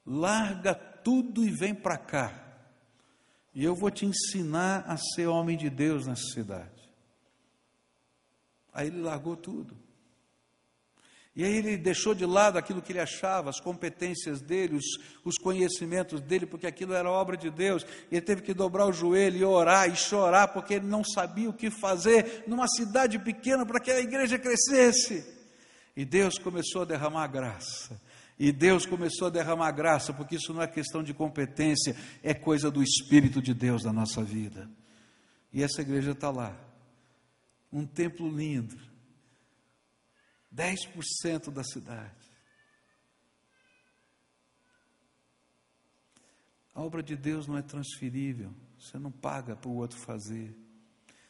Larga 0.06 0.74
tudo 0.74 1.44
e 1.44 1.50
vem 1.50 1.74
para 1.74 1.98
cá. 1.98 2.32
E 3.54 3.62
eu 3.62 3.74
vou 3.74 3.90
te 3.90 4.06
ensinar 4.06 4.86
a 4.88 4.96
ser 4.96 5.26
homem 5.26 5.58
de 5.58 5.68
Deus 5.68 6.06
nessa 6.06 6.24
cidade. 6.32 6.90
Aí 8.72 8.86
ele 8.86 9.02
largou 9.02 9.36
tudo. 9.36 9.76
E 11.34 11.44
aí 11.44 11.56
ele 11.56 11.76
deixou 11.76 12.12
de 12.12 12.26
lado 12.26 12.58
aquilo 12.58 12.82
que 12.82 12.90
ele 12.90 13.00
achava, 13.00 13.50
as 13.50 13.60
competências 13.60 14.40
dele, 14.40 14.76
os, 14.76 14.84
os, 15.24 15.38
conhecimentos 15.38 16.20
dele, 16.20 16.44
porque 16.44 16.66
aquilo 16.66 16.92
era 16.92 17.08
obra 17.08 17.36
de 17.36 17.50
Deus. 17.50 17.86
Ele 18.10 18.20
teve 18.20 18.42
que 18.42 18.52
dobrar 18.52 18.86
o 18.86 18.92
joelho 18.92 19.36
e 19.36 19.44
orar 19.44 19.88
e 19.88 19.94
chorar, 19.94 20.48
porque 20.48 20.74
ele 20.74 20.86
não 20.86 21.04
sabia 21.04 21.48
o 21.48 21.52
que 21.52 21.70
fazer 21.70 22.44
numa 22.48 22.66
cidade 22.66 23.18
pequena 23.20 23.64
para 23.64 23.78
que 23.78 23.92
a 23.92 24.00
igreja 24.00 24.38
crescesse. 24.38 25.24
E 25.96 26.04
Deus 26.04 26.36
começou 26.36 26.82
a 26.82 26.84
derramar 26.84 27.28
graça. 27.28 28.00
E 28.36 28.50
Deus 28.50 28.84
começou 28.84 29.28
a 29.28 29.30
derramar 29.30 29.70
graça, 29.70 30.12
porque 30.12 30.34
isso 30.34 30.52
não 30.52 30.62
é 30.62 30.66
questão 30.66 31.02
de 31.02 31.14
competência, 31.14 31.94
é 32.22 32.34
coisa 32.34 32.70
do 32.70 32.82
Espírito 32.82 33.40
de 33.40 33.54
Deus 33.54 33.84
na 33.84 33.92
nossa 33.92 34.24
vida. 34.24 34.68
E 35.52 35.62
essa 35.62 35.82
igreja 35.82 36.10
está 36.10 36.30
lá. 36.30 36.56
Um 37.72 37.86
templo 37.86 38.28
lindo 38.28 38.89
10% 40.54 41.50
da 41.50 41.62
cidade. 41.62 42.30
A 46.74 46.82
obra 46.82 47.02
de 47.02 47.16
Deus 47.16 47.46
não 47.46 47.58
é 47.58 47.62
transferível, 47.62 48.52
você 48.78 48.98
não 48.98 49.10
paga 49.10 49.54
para 49.56 49.68
o 49.68 49.76
outro 49.76 49.98
fazer. 49.98 50.56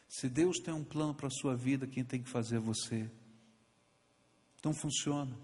Se 0.07 0.29
Deus 0.29 0.59
tem 0.59 0.73
um 0.73 0.83
plano 0.83 1.13
para 1.13 1.27
a 1.27 1.31
sua 1.31 1.55
vida, 1.55 1.87
quem 1.87 2.03
tem 2.03 2.21
que 2.21 2.29
fazer 2.29 2.57
é 2.57 2.59
você. 2.59 3.09
Não 4.63 4.73
funciona. 4.73 5.35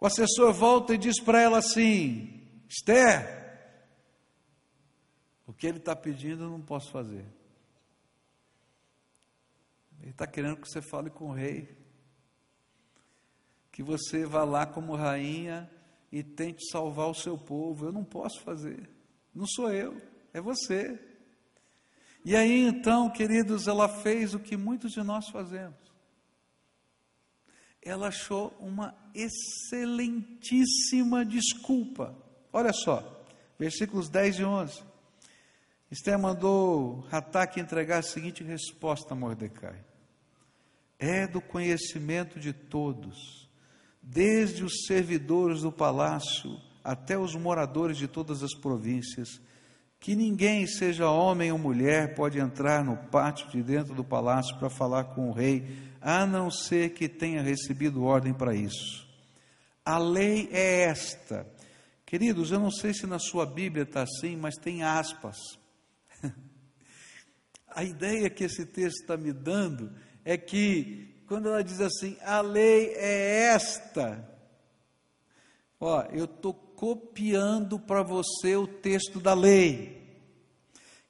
O 0.00 0.06
assessor 0.06 0.52
volta 0.52 0.94
e 0.94 0.98
diz 0.98 1.20
para 1.20 1.40
ela 1.40 1.58
assim: 1.58 2.42
Esther, 2.68 3.38
o 5.46 5.52
que 5.52 5.66
ele 5.66 5.78
está 5.78 5.96
pedindo 5.96 6.44
eu 6.44 6.50
não 6.50 6.60
posso 6.60 6.90
fazer. 6.90 7.37
Ele 10.08 10.14
está 10.14 10.26
querendo 10.26 10.56
que 10.56 10.66
você 10.66 10.80
fale 10.80 11.10
com 11.10 11.26
o 11.26 11.34
rei. 11.34 11.76
Que 13.70 13.82
você 13.82 14.24
vá 14.24 14.42
lá 14.42 14.64
como 14.64 14.96
rainha 14.96 15.70
e 16.10 16.22
tente 16.22 16.66
salvar 16.70 17.10
o 17.10 17.14
seu 17.14 17.36
povo. 17.36 17.84
Eu 17.84 17.92
não 17.92 18.04
posso 18.04 18.40
fazer. 18.40 18.88
Não 19.34 19.46
sou 19.46 19.70
eu, 19.70 20.00
é 20.32 20.40
você. 20.40 20.98
E 22.24 22.34
aí 22.34 22.62
então, 22.62 23.10
queridos, 23.10 23.68
ela 23.68 23.86
fez 23.86 24.32
o 24.32 24.40
que 24.40 24.56
muitos 24.56 24.92
de 24.92 25.02
nós 25.02 25.28
fazemos. 25.28 25.76
Ela 27.82 28.08
achou 28.08 28.56
uma 28.58 28.96
excelentíssima 29.14 31.22
desculpa. 31.22 32.16
Olha 32.50 32.72
só, 32.72 33.26
versículos 33.58 34.08
10 34.08 34.38
e 34.38 34.44
11. 34.44 34.82
Esther 35.90 36.18
mandou 36.18 37.00
Rataque 37.10 37.60
entregar 37.60 37.98
a 37.98 38.02
seguinte 38.02 38.42
resposta 38.42 39.12
a 39.12 39.16
Mordecai: 39.16 39.86
É 40.98 41.26
do 41.26 41.40
conhecimento 41.40 42.40
de 42.40 42.52
todos, 42.52 43.48
desde 44.02 44.64
os 44.64 44.84
servidores 44.86 45.62
do 45.62 45.70
palácio 45.70 46.58
até 46.82 47.18
os 47.18 47.34
moradores 47.34 47.98
de 47.98 48.08
todas 48.08 48.42
as 48.42 48.54
províncias, 48.54 49.40
que 50.00 50.16
ninguém, 50.16 50.66
seja 50.66 51.10
homem 51.10 51.52
ou 51.52 51.58
mulher, 51.58 52.14
pode 52.14 52.38
entrar 52.38 52.84
no 52.84 52.96
pátio 52.96 53.48
de 53.50 53.62
dentro 53.62 53.94
do 53.94 54.04
palácio 54.04 54.56
para 54.58 54.70
falar 54.70 55.04
com 55.04 55.28
o 55.28 55.32
rei, 55.32 55.66
a 56.00 56.24
não 56.24 56.50
ser 56.50 56.94
que 56.94 57.08
tenha 57.08 57.42
recebido 57.42 58.04
ordem 58.04 58.32
para 58.32 58.54
isso. 58.54 59.06
A 59.84 59.98
lei 59.98 60.48
é 60.52 60.84
esta. 60.84 61.46
Queridos, 62.06 62.52
eu 62.52 62.60
não 62.60 62.70
sei 62.70 62.94
se 62.94 63.06
na 63.06 63.18
sua 63.18 63.44
Bíblia 63.44 63.82
está 63.82 64.02
assim, 64.02 64.36
mas 64.36 64.54
tem 64.56 64.82
aspas. 64.82 65.36
A 67.68 67.84
ideia 67.84 68.30
que 68.30 68.44
esse 68.44 68.64
texto 68.64 69.00
está 69.00 69.16
me 69.16 69.32
dando 69.32 69.92
é 70.24 70.36
que, 70.36 71.22
quando 71.26 71.48
ela 71.48 71.62
diz 71.62 71.80
assim, 71.80 72.16
a 72.22 72.40
lei 72.40 72.92
é 72.94 73.50
esta, 73.54 74.28
ó, 75.80 76.02
eu 76.12 76.24
estou 76.24 76.54
copiando 76.54 77.78
para 77.78 78.02
você 78.02 78.56
o 78.56 78.66
texto 78.66 79.18
da 79.18 79.34
lei. 79.34 79.98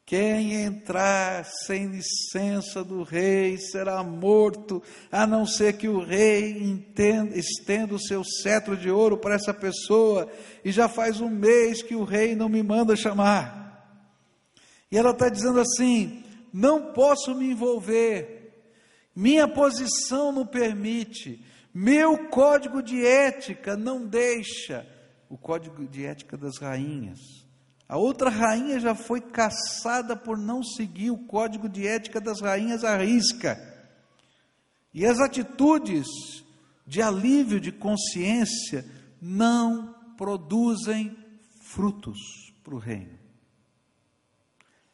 Quem 0.08 0.54
entrar 0.54 1.44
sem 1.44 1.88
licença 1.88 2.82
do 2.82 3.02
rei 3.02 3.58
será 3.58 4.02
morto, 4.02 4.82
a 5.12 5.26
não 5.26 5.44
ser 5.44 5.76
que 5.76 5.86
o 5.86 6.02
rei 6.02 6.62
entenda, 6.62 7.36
estenda 7.36 7.94
o 7.94 8.00
seu 8.00 8.24
cetro 8.24 8.74
de 8.74 8.90
ouro 8.90 9.18
para 9.18 9.34
essa 9.34 9.52
pessoa, 9.52 10.26
e 10.64 10.72
já 10.72 10.88
faz 10.88 11.20
um 11.20 11.28
mês 11.28 11.82
que 11.82 11.94
o 11.94 12.04
rei 12.04 12.34
não 12.34 12.48
me 12.48 12.62
manda 12.62 12.96
chamar. 12.96 13.68
E 14.90 14.96
ela 14.96 15.10
está 15.10 15.28
dizendo 15.28 15.60
assim: 15.60 16.24
não 16.50 16.94
posso 16.94 17.34
me 17.34 17.50
envolver, 17.50 18.37
minha 19.18 19.48
posição 19.48 20.30
não 20.30 20.46
permite, 20.46 21.44
meu 21.74 22.28
código 22.28 22.80
de 22.80 23.04
ética 23.04 23.76
não 23.76 24.06
deixa. 24.06 24.86
O 25.28 25.36
código 25.36 25.88
de 25.88 26.06
ética 26.06 26.36
das 26.36 26.56
rainhas. 26.58 27.18
A 27.88 27.98
outra 27.98 28.30
rainha 28.30 28.78
já 28.78 28.94
foi 28.94 29.20
caçada 29.20 30.16
por 30.16 30.38
não 30.38 30.62
seguir 30.62 31.10
o 31.10 31.26
código 31.26 31.68
de 31.68 31.84
ética 31.84 32.20
das 32.20 32.40
rainhas 32.40 32.84
à 32.84 32.96
risca. 32.96 33.58
E 34.94 35.04
as 35.04 35.18
atitudes 35.18 36.06
de 36.86 37.02
alívio 37.02 37.60
de 37.60 37.72
consciência 37.72 38.88
não 39.20 39.96
produzem 40.16 41.16
frutos 41.60 42.20
para 42.62 42.74
o 42.76 42.78
reino. 42.78 43.18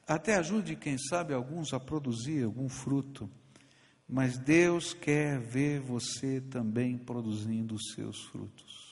Até 0.07 0.37
ajude, 0.37 0.77
quem 0.77 0.97
sabe, 0.97 1.35
alguns 1.35 1.75
a 1.75 1.79
produzir 1.79 2.43
algum 2.43 2.71
fruto, 2.71 3.31
mas 4.09 4.37
Deus 4.39 4.93
quer 4.93 5.41
ver 5.41 5.81
você 5.81 6.41
também 6.41 6.99
produzindo 6.99 7.75
os 7.75 7.93
seus 7.95 8.23
frutos. 8.25 8.85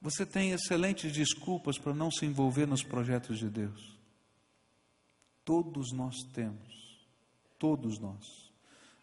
Você 0.00 0.26
tem 0.26 0.50
excelentes 0.50 1.12
desculpas 1.12 1.78
para 1.78 1.94
não 1.94 2.10
se 2.10 2.26
envolver 2.26 2.66
nos 2.66 2.82
projetos 2.82 3.38
de 3.38 3.48
Deus. 3.48 3.96
Todos 5.44 5.92
nós 5.92 6.16
temos, 6.32 7.06
todos 7.58 7.98
nós. 8.00 8.50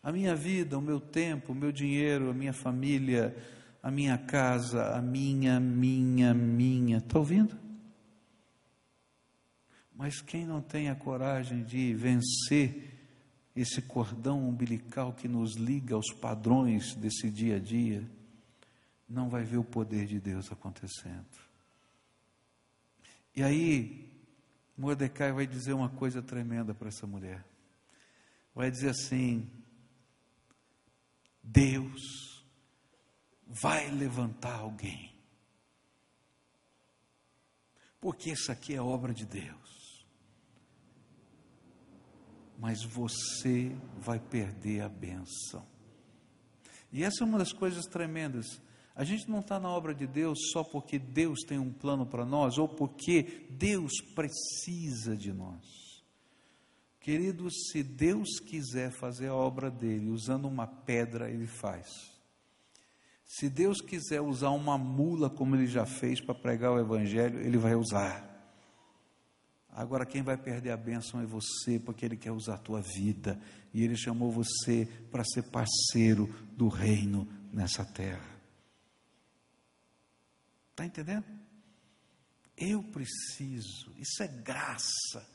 A 0.04 0.12
minha 0.12 0.36
vida, 0.36 0.78
o 0.78 0.82
meu 0.82 1.00
tempo, 1.00 1.52
o 1.52 1.56
meu 1.56 1.72
dinheiro, 1.72 2.30
a 2.30 2.34
minha 2.34 2.54
família, 2.54 3.36
a 3.82 3.90
minha 3.90 4.18
casa, 4.18 4.96
a 4.96 5.02
minha, 5.02 5.60
minha, 5.60 6.34
minha. 6.34 6.98
Está 6.98 7.20
ouvindo? 7.20 7.69
Mas 10.00 10.22
quem 10.22 10.46
não 10.46 10.62
tem 10.62 10.90
a 10.90 10.96
coragem 10.96 11.62
de 11.62 11.94
vencer 11.94 12.98
esse 13.54 13.82
cordão 13.82 14.48
umbilical 14.48 15.12
que 15.12 15.28
nos 15.28 15.56
liga 15.56 15.94
aos 15.94 16.14
padrões 16.14 16.96
desse 16.96 17.30
dia 17.30 17.58
a 17.58 17.60
dia, 17.60 18.10
não 19.10 19.30
vai 19.30 19.44
ver 19.44 19.58
o 19.58 19.64
poder 19.64 20.06
de 20.06 20.18
Deus 20.18 20.50
acontecendo. 20.54 21.28
E 23.36 23.44
aí, 23.44 24.10
Mordecai 24.78 25.34
vai 25.34 25.46
dizer 25.46 25.74
uma 25.74 25.90
coisa 25.90 26.22
tremenda 26.22 26.74
para 26.74 26.88
essa 26.88 27.06
mulher. 27.06 27.46
Vai 28.56 28.72
dizer 28.72 28.92
assim: 28.92 29.52
Deus 31.44 32.42
vai 33.46 33.92
levantar 33.92 34.60
alguém. 34.60 35.14
Porque 38.00 38.32
isso 38.32 38.50
aqui 38.50 38.74
é 38.74 38.82
obra 38.82 39.14
de 39.14 39.26
Deus. 39.26 39.69
Mas 42.60 42.84
você 42.84 43.76
vai 43.98 44.20
perder 44.20 44.82
a 44.82 44.90
benção. 44.90 45.66
E 46.92 47.04
essa 47.04 47.24
é 47.24 47.26
uma 47.26 47.38
das 47.38 47.54
coisas 47.54 47.86
tremendas. 47.86 48.62
A 48.96 49.04
gente 49.06 49.30
não 49.30 49.40
está 49.40 49.60
na 49.60 49.70
obra 49.70 49.96
de 49.96 50.06
Deus 50.06 50.38
só 50.52 50.64
porque 50.64 51.00
Deus 51.00 51.40
tem 51.48 51.58
um 51.58 51.72
plano 51.72 52.06
para 52.06 52.26
nós 52.26 52.58
ou 52.58 52.68
porque 52.68 53.48
Deus 53.50 53.94
precisa 54.14 55.16
de 55.16 55.32
nós. 55.32 55.64
Queridos, 57.00 57.54
se 57.72 57.82
Deus 57.82 58.40
quiser 58.40 58.92
fazer 58.92 59.28
a 59.28 59.36
obra 59.36 59.72
dele 59.72 60.10
usando 60.10 60.50
uma 60.50 60.68
pedra, 60.68 61.30
ele 61.30 61.48
faz. 61.48 61.88
Se 63.26 63.50
Deus 63.50 63.80
quiser 63.80 64.22
usar 64.22 64.50
uma 64.50 64.78
mula, 64.78 65.30
como 65.30 65.56
ele 65.56 65.68
já 65.68 65.86
fez 65.86 66.20
para 66.20 66.36
pregar 66.36 66.74
o 66.74 66.80
Evangelho, 66.80 67.40
ele 67.40 67.58
vai 67.58 67.76
usar. 67.76 68.29
Agora, 69.72 70.06
quem 70.06 70.22
vai 70.22 70.36
perder 70.36 70.72
a 70.72 70.78
bênção 70.78 71.22
é 71.22 71.26
você, 71.26 71.80
porque 71.80 72.06
ele 72.06 72.18
quer 72.18 72.32
usar 72.32 72.56
a 72.56 72.60
tua 72.60 72.82
vida. 72.82 73.40
E 73.74 73.84
ele 73.84 73.96
chamou 73.96 74.32
você 74.32 74.88
para 75.12 75.24
ser 75.24 75.44
parceiro 75.44 76.28
do 76.58 76.68
reino 76.68 77.28
nessa 77.54 77.86
terra. 77.86 78.40
Está 80.72 80.86
entendendo? 80.86 81.26
Eu 82.58 82.84
preciso, 82.84 83.94
isso 83.98 84.22
é 84.22 84.28
graça. 84.28 85.26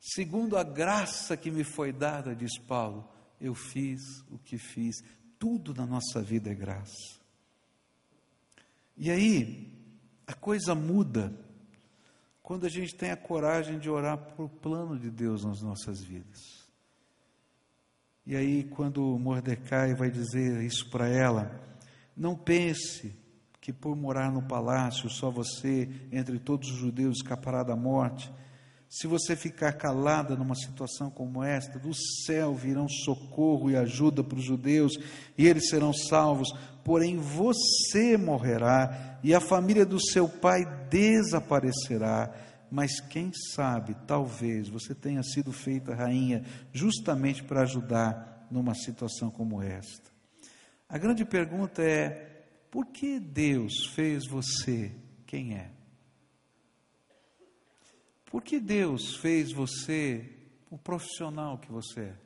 Segundo 0.00 0.56
a 0.56 0.64
graça 0.64 1.36
que 1.36 1.50
me 1.50 1.62
foi 1.62 1.92
dada, 1.92 2.34
diz 2.34 2.58
Paulo, 2.58 3.08
eu 3.40 3.54
fiz 3.54 4.00
o 4.30 4.38
que 4.38 4.58
fiz. 4.58 4.96
Tudo 5.38 5.72
na 5.74 5.86
nossa 5.86 6.20
vida 6.20 6.50
é 6.50 6.54
graça. 6.54 7.20
E 8.96 9.10
aí, 9.10 9.72
a 10.26 10.34
coisa 10.34 10.74
muda 10.74 11.32
quando 12.42 12.66
a 12.66 12.68
gente 12.68 12.94
tem 12.94 13.10
a 13.10 13.16
coragem 13.16 13.78
de 13.78 13.88
orar 13.88 14.18
para 14.18 14.44
o 14.44 14.48
plano 14.48 14.98
de 14.98 15.10
Deus 15.10 15.44
nas 15.44 15.62
nossas 15.62 16.02
vidas. 16.02 16.62
E 18.26 18.36
aí, 18.36 18.64
quando 18.64 19.00
Mordecai 19.18 19.94
vai 19.94 20.10
dizer 20.10 20.62
isso 20.62 20.88
para 20.90 21.08
ela, 21.08 21.60
não 22.16 22.36
pense 22.36 23.16
que 23.60 23.72
por 23.72 23.96
morar 23.96 24.30
no 24.30 24.42
palácio, 24.42 25.08
só 25.08 25.30
você, 25.30 25.88
entre 26.10 26.38
todos 26.38 26.68
os 26.68 26.76
judeus, 26.76 27.18
escapará 27.18 27.62
da 27.62 27.76
morte. 27.76 28.32
Se 28.94 29.06
você 29.06 29.34
ficar 29.34 29.72
calada 29.72 30.36
numa 30.36 30.54
situação 30.54 31.10
como 31.10 31.42
esta, 31.42 31.78
do 31.78 31.94
céu 32.26 32.54
virão 32.54 32.86
socorro 32.86 33.70
e 33.70 33.76
ajuda 33.76 34.22
para 34.22 34.36
os 34.36 34.44
judeus, 34.44 34.92
e 35.38 35.48
eles 35.48 35.70
serão 35.70 35.94
salvos, 35.94 36.52
porém 36.84 37.16
você 37.16 38.18
morrerá, 38.18 39.18
e 39.24 39.34
a 39.34 39.40
família 39.40 39.86
do 39.86 39.98
seu 39.98 40.28
pai 40.28 40.66
desaparecerá. 40.90 42.34
Mas 42.70 43.00
quem 43.00 43.32
sabe, 43.54 43.96
talvez 44.06 44.68
você 44.68 44.94
tenha 44.94 45.22
sido 45.22 45.52
feita 45.52 45.94
rainha 45.94 46.44
justamente 46.70 47.42
para 47.42 47.62
ajudar 47.62 48.46
numa 48.50 48.74
situação 48.74 49.30
como 49.30 49.62
esta. 49.62 50.10
A 50.86 50.98
grande 50.98 51.24
pergunta 51.24 51.82
é: 51.82 52.44
por 52.70 52.84
que 52.84 53.18
Deus 53.18 53.86
fez 53.94 54.26
você 54.28 54.92
quem 55.26 55.54
é? 55.54 55.81
Por 58.32 58.42
que 58.42 58.58
Deus 58.58 59.16
fez 59.16 59.52
você 59.52 60.26
o 60.70 60.78
profissional 60.78 61.58
que 61.58 61.70
você 61.70 62.00
é? 62.00 62.16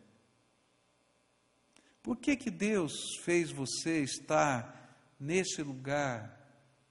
Por 2.00 2.16
que, 2.16 2.36
que 2.36 2.48
Deus 2.48 2.92
fez 3.24 3.50
você 3.50 4.04
estar 4.04 5.16
nesse 5.18 5.64
lugar 5.64 6.32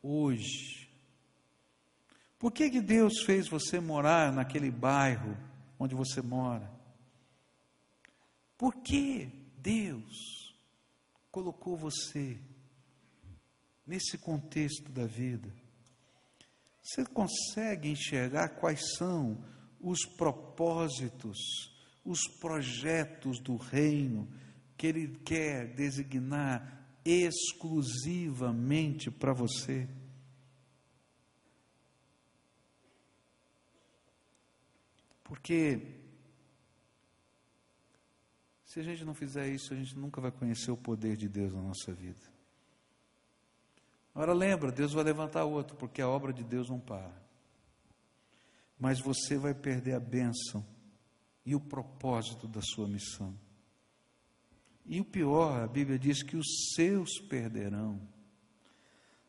hoje? 0.04 0.90
Por 2.38 2.52
que, 2.52 2.70
que 2.70 2.82
Deus 2.82 3.22
fez 3.26 3.48
você 3.48 3.80
morar 3.80 4.34
naquele 4.34 4.70
bairro 4.70 5.38
onde 5.80 5.96
você 5.96 6.22
mora? 6.22 6.70
Por 8.58 8.76
que 8.76 9.30
Deus 9.58 10.54
colocou 11.32 11.78
você 11.78 12.38
nesse 13.88 14.18
contexto 14.18 14.92
da 14.92 15.06
vida? 15.06 15.50
Você 16.86 17.04
consegue 17.04 17.90
enxergar 17.90 18.50
quais 18.50 18.94
são 18.96 19.44
os 19.82 20.06
propósitos, 20.06 21.40
os 22.06 22.20
projetos 22.40 23.40
do 23.40 23.58
reino 23.58 24.32
que 24.78 24.86
Ele 24.86 25.18
quer 25.26 25.74
designar 25.74 26.88
exclusivamente 27.04 29.10
para 29.10 29.34
você? 29.34 29.90
Porque 35.24 35.82
se 38.64 38.80
a 38.80 38.84
gente 38.84 39.04
não 39.04 39.16
fizer 39.16 39.50
isso, 39.50 39.74
a 39.74 39.76
gente 39.76 39.98
nunca 39.98 40.22
vai 40.22 40.32
conhecer 40.32 40.70
o 40.70 40.78
poder 40.78 41.18
de 41.18 41.28
Deus 41.28 41.52
na 41.52 41.64
nossa 41.64 41.92
vida. 41.92 42.35
Agora 44.16 44.32
lembra, 44.32 44.72
Deus 44.72 44.94
vai 44.94 45.04
levantar 45.04 45.44
outro, 45.44 45.76
porque 45.76 46.02
a 46.02 46.08
obra 46.08 46.32
de 46.32 46.42
Deus 46.42 46.70
não 46.70 46.80
para. 46.80 47.14
Mas 48.80 49.02
você 49.02 49.38
vai 49.38 49.54
perder 49.54 49.94
a 49.94 50.00
bênção 50.00 50.66
e 51.46 51.54
o 51.54 51.60
propósito 51.60 52.48
da 52.48 52.62
sua 52.62 52.88
missão. 52.88 53.38
E 54.86 55.02
o 55.02 55.06
pior, 55.06 55.62
a 55.62 55.68
Bíblia 55.68 56.00
diz 56.00 56.24
que 56.24 56.38
os 56.38 56.48
seus 56.74 57.20
perderão. 57.28 58.00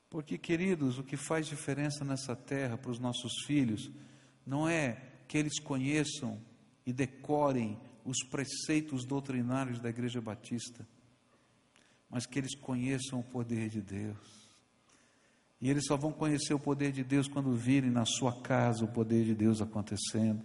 Porque, 0.09 0.39
queridos, 0.39 1.01
o 1.01 1.03
que 1.03 1.17
faz 1.17 1.49
diferença 1.49 2.05
nessa 2.05 2.37
terra 2.37 2.79
para 2.79 2.93
os 2.93 3.01
nossos 3.01 3.45
filhos 3.45 3.91
não 4.47 4.69
é 4.69 5.03
que 5.27 5.37
eles 5.37 5.59
conheçam 5.59 6.41
e 6.87 6.93
decorem 6.93 7.77
os 8.05 8.23
preceitos 8.23 9.05
doutrinários 9.05 9.81
da 9.81 9.89
Igreja 9.89 10.21
Batista, 10.21 10.87
mas 12.09 12.25
que 12.25 12.39
eles 12.39 12.55
conheçam 12.55 13.19
o 13.19 13.25
poder 13.25 13.69
de 13.69 13.83
Deus. 13.83 14.46
E 15.61 15.71
eles 15.71 15.87
só 15.87 15.97
vão 15.97 16.13
conhecer 16.13 16.53
o 16.55 16.59
poder 16.59 16.93
de 16.93 17.03
Deus 17.03 17.29
quando 17.29 17.55
virem 17.55 17.91
na 17.91 18.05
sua 18.05 18.43
casa 18.43 18.85
o 18.85 18.93
poder 18.93 19.25
de 19.25 19.35
Deus 19.35 19.63
acontecendo, 19.63 20.45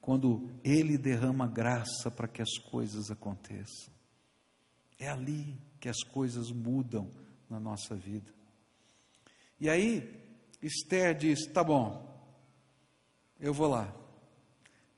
quando 0.00 0.48
Ele 0.62 0.96
derrama 0.96 1.46
graça 1.46 2.10
para 2.10 2.28
que 2.28 2.40
as 2.40 2.56
coisas 2.58 3.10
aconteçam. 3.10 3.92
É 4.98 5.08
ali 5.08 5.58
que 5.80 5.88
as 5.88 6.02
coisas 6.04 6.50
mudam 6.52 7.10
na 7.50 7.58
nossa 7.58 7.96
vida. 7.96 8.32
E 9.60 9.68
aí, 9.68 10.22
Esther 10.62 11.16
diz: 11.16 11.46
tá 11.46 11.64
bom, 11.64 12.12
eu 13.40 13.52
vou 13.52 13.68
lá. 13.68 13.92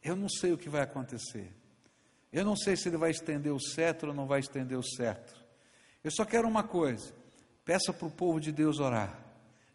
Eu 0.03 0.15
não 0.15 0.29
sei 0.29 0.53
o 0.53 0.59
que 0.59 0.69
vai 0.69 0.83
acontecer. 0.83 1.53
Eu 2.31 2.45
não 2.45 2.55
sei 2.55 2.77
se 2.77 2.89
ele 2.89 2.99
vai 2.99 3.11
estender 3.11 3.53
o 3.53 3.61
cetro 3.61 4.11
ou 4.11 4.15
não 4.15 4.27
vai 4.27 4.41
estender 4.41 4.79
o 4.79 4.83
cetro. 4.83 5.43
Eu 6.05 6.11
só 6.11 6.27
quero 6.27 6.47
uma 6.47 6.63
coisa: 6.63 7.15
peça 7.65 7.91
para 7.93 8.07
o 8.07 8.11
povo 8.11 8.39
de 8.39 8.53
Deus 8.53 8.79
orar 8.79 9.26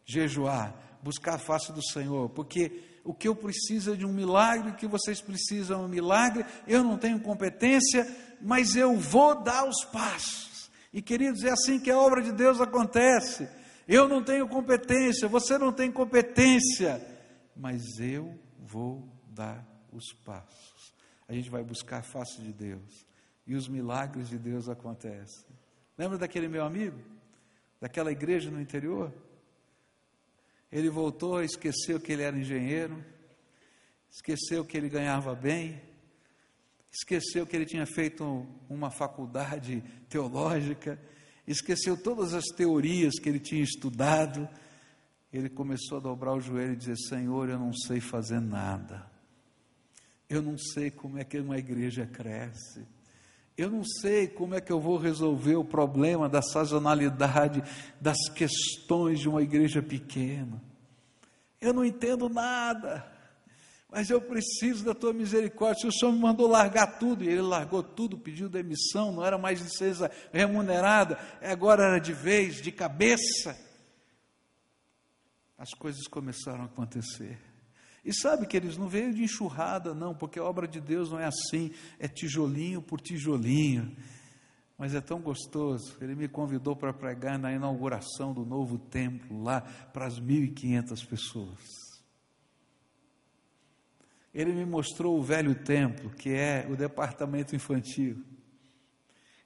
jejuar, 0.06 1.00
buscar 1.02 1.36
a 1.36 1.40
face 1.40 1.72
do 1.72 1.84
Senhor, 1.84 2.30
porque 2.30 2.84
o 3.04 3.14
que 3.14 3.28
eu 3.28 3.36
preciso 3.36 3.94
é 3.94 3.96
de 3.96 4.06
um 4.06 4.14
milagre, 4.14 4.72
o 4.72 4.76
que 4.76 4.88
vocês 4.88 5.22
precisam 5.22 5.82
é 5.82 5.86
um 5.86 5.88
milagre, 5.88 6.46
eu 6.68 6.84
não 6.84 6.98
tenho 6.98 7.20
competência, 7.20 8.08
mas 8.42 8.76
eu 8.76 8.98
vou 8.98 9.42
dar 9.42 9.68
os 9.68 9.84
passos. 9.86 10.70
E 10.94 11.02
queridos, 11.02 11.44
é 11.44 11.50
assim 11.50 11.80
que 11.80 11.90
a 11.90 11.98
obra 11.98 12.22
de 12.22 12.32
Deus 12.32 12.60
acontece. 12.60 13.48
Eu 13.88 14.08
não 14.08 14.24
tenho 14.24 14.48
competência, 14.48 15.28
você 15.28 15.58
não 15.58 15.72
tem 15.72 15.92
competência, 15.92 17.02
mas 17.56 17.82
eu 18.00 18.38
vou 18.60 19.08
dar 19.28 19.66
os 19.92 20.14
passos. 20.14 20.94
A 21.28 21.34
gente 21.34 21.50
vai 21.50 21.64
buscar 21.64 22.00
a 22.00 22.04
face 22.04 22.42
de 22.42 22.54
Deus 22.54 23.06
e 23.48 23.56
os 23.56 23.68
milagres 23.68 24.30
de 24.30 24.38
Deus 24.38 24.70
acontecem. 24.70 25.46
Lembra 25.98 26.18
daquele 26.18 26.48
meu 26.48 26.64
amigo? 26.64 27.00
Daquela 27.80 28.12
igreja 28.12 28.52
no 28.52 28.62
interior? 28.62 29.12
Ele 30.72 30.90
voltou, 30.90 31.44
esqueceu 31.44 32.00
que 32.00 32.12
ele 32.12 32.24
era 32.24 32.38
engenheiro, 32.38 33.04
esqueceu 34.10 34.64
que 34.64 34.78
ele 34.78 34.88
ganhava 34.88 35.36
bem, 35.36 35.82
esqueceu 36.92 37.46
que 37.46 37.56
ele 37.56 37.66
tinha 37.66 37.86
feito 37.86 38.48
uma 38.70 38.90
faculdade 38.90 39.84
teológica, 40.08 41.00
esqueceu 41.46 42.02
todas 42.02 42.34
as 42.34 42.46
teorias 42.46 43.20
que 43.20 43.28
ele 43.28 43.40
tinha 43.40 43.62
estudado. 43.62 44.48
Ele 45.32 45.50
começou 45.50 45.98
a 45.98 46.02
dobrar 46.02 46.34
o 46.34 46.42
joelho 46.42 46.74
e 46.74 46.78
dizer: 46.78 46.98
Senhor, 46.98 47.50
eu 47.50 47.60
não 47.60 47.74
sei 47.74 48.00
fazer 48.00 48.40
nada. 48.40 49.10
Eu 50.30 50.42
não 50.42 50.58
sei 50.58 50.90
como 50.90 51.18
é 51.18 51.26
que 51.26 51.38
uma 51.40 51.58
igreja 51.58 52.06
cresce. 52.06 52.86
Eu 53.58 53.70
não 53.70 53.84
sei 53.84 54.28
como 54.28 54.56
é 54.56 54.62
que 54.62 54.72
eu 54.72 54.80
vou 54.80 54.98
resolver 54.98 55.56
o 55.56 55.66
problema 55.66 56.30
da 56.30 56.42
sazonalidade 56.42 57.62
das 58.00 58.18
questões 58.30 59.20
de 59.20 59.30
uma 59.30 59.42
igreja 59.42 59.82
pequena. 59.82 60.62
Eu 61.60 61.74
não 61.74 61.86
entendo 61.86 62.28
nada, 62.28 63.06
mas 63.90 64.10
eu 64.10 64.22
preciso 64.22 64.86
da 64.86 64.96
tua 64.96 65.14
misericórdia. 65.14 65.82
Se 65.82 65.88
o 65.88 65.92
Senhor 65.92 66.12
me 66.14 66.20
mandou 66.20 66.48
largar 66.48 66.98
tudo, 66.98 67.24
e 67.24 67.28
ele 67.28 67.42
largou 67.42 67.84
tudo, 67.84 68.18
pediu 68.18 68.50
demissão, 68.50 69.12
não 69.12 69.24
era 69.24 69.38
mais 69.38 69.62
licença 69.62 70.10
remunerada, 70.32 71.20
agora 71.42 71.84
era 71.84 72.00
de 72.00 72.14
vez, 72.14 72.62
de 72.62 72.72
cabeça. 72.72 73.56
As 75.58 75.74
coisas 75.74 76.08
começaram 76.08 76.64
a 76.64 76.66
acontecer. 76.66 77.51
E 78.04 78.14
sabe 78.14 78.48
que 78.48 78.58
eles 78.58 78.78
não 78.78 78.88
veio 78.88 79.14
de 79.14 79.24
enxurrada, 79.24 79.94
não, 79.94 80.16
porque 80.16 80.40
a 80.40 80.44
obra 80.44 80.68
de 80.68 80.82
Deus 80.82 81.12
não 81.12 81.20
é 81.20 81.26
assim, 81.26 81.72
é 82.00 82.08
tijolinho 82.08 82.82
por 82.82 83.00
tijolinho. 83.00 83.96
Mas 84.78 84.96
é 84.96 85.02
tão 85.02 85.22
gostoso. 85.22 85.96
Ele 86.02 86.16
me 86.16 86.28
convidou 86.28 86.76
para 86.76 86.92
pregar 86.92 87.38
na 87.38 87.54
inauguração 87.54 88.34
do 88.34 88.44
novo 88.44 88.80
templo 88.80 89.44
lá 89.44 89.62
para 89.62 90.08
as 90.08 90.20
1.500 90.20 91.06
pessoas. 91.08 91.60
Ele 94.34 94.54
me 94.54 94.66
mostrou 94.66 95.20
o 95.20 95.22
velho 95.22 95.54
templo, 95.54 96.10
que 96.10 96.30
é 96.30 96.66
o 96.68 96.76
departamento 96.76 97.56
infantil. 97.56 98.24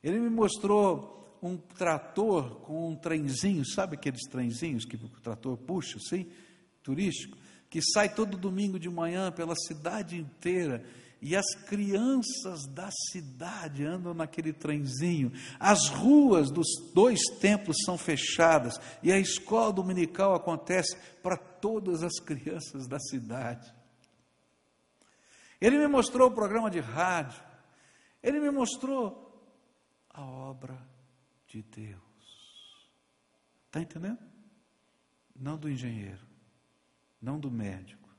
Ele 0.01 0.19
me 0.19 0.29
mostrou 0.29 1.37
um 1.41 1.57
trator 1.57 2.61
com 2.61 2.91
um 2.91 2.95
trenzinho, 2.95 3.65
sabe 3.65 3.95
aqueles 3.95 4.21
trenzinhos 4.29 4.85
que 4.85 4.95
o 4.95 5.09
trator 5.21 5.57
puxa, 5.57 5.97
assim, 5.97 6.29
turístico? 6.81 7.37
Que 7.75 7.81
sai 7.81 8.07
todo 8.07 8.37
domingo 8.37 8.79
de 8.79 8.89
manhã 8.89 9.33
pela 9.33 9.53
cidade 9.53 10.15
inteira. 10.15 10.81
E 11.21 11.35
as 11.35 11.45
crianças 11.67 12.65
da 12.73 12.89
cidade 13.11 13.85
andam 13.85 14.13
naquele 14.13 14.53
trenzinho. 14.53 15.33
As 15.59 15.89
ruas 15.89 16.49
dos 16.49 16.67
dois 16.93 17.19
templos 17.41 17.75
são 17.83 17.97
fechadas. 17.97 18.79
E 19.03 19.11
a 19.11 19.19
escola 19.19 19.73
dominical 19.73 20.33
acontece 20.33 20.97
para 21.21 21.35
todas 21.35 22.01
as 22.01 22.17
crianças 22.17 22.87
da 22.87 22.97
cidade. 22.97 23.69
Ele 25.59 25.77
me 25.77 25.87
mostrou 25.89 26.29
o 26.29 26.33
programa 26.33 26.71
de 26.71 26.79
rádio. 26.79 27.43
Ele 28.23 28.39
me 28.39 28.51
mostrou 28.51 29.53
a 30.09 30.23
obra 30.23 30.81
de 31.45 31.61
Deus. 31.61 31.99
Está 33.65 33.81
entendendo? 33.81 34.19
Não 35.35 35.57
do 35.57 35.69
engenheiro 35.69 36.34
não 37.21 37.39
do 37.39 37.49
médico, 37.51 38.09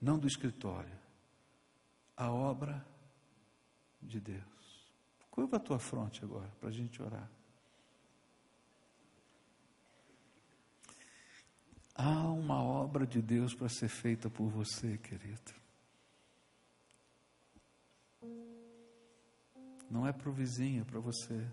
não 0.00 0.18
do 0.18 0.26
escritório, 0.26 0.98
a 2.16 2.30
obra 2.30 2.86
de 4.02 4.20
Deus. 4.20 4.92
Curva 5.30 5.56
a 5.56 5.60
tua 5.60 5.78
fronte 5.78 6.24
agora, 6.24 6.50
para 6.60 6.68
a 6.68 6.72
gente 6.72 7.02
orar. 7.02 7.30
Há 11.94 12.28
uma 12.28 12.62
obra 12.62 13.06
de 13.06 13.20
Deus 13.20 13.54
para 13.54 13.68
ser 13.68 13.88
feita 13.88 14.30
por 14.30 14.48
você, 14.48 14.98
querido. 14.98 15.52
Não 19.90 20.06
é 20.06 20.12
para 20.12 20.28
o 20.28 20.32
vizinho, 20.32 20.82
é 20.82 20.84
para 20.84 21.00
você. 21.00 21.48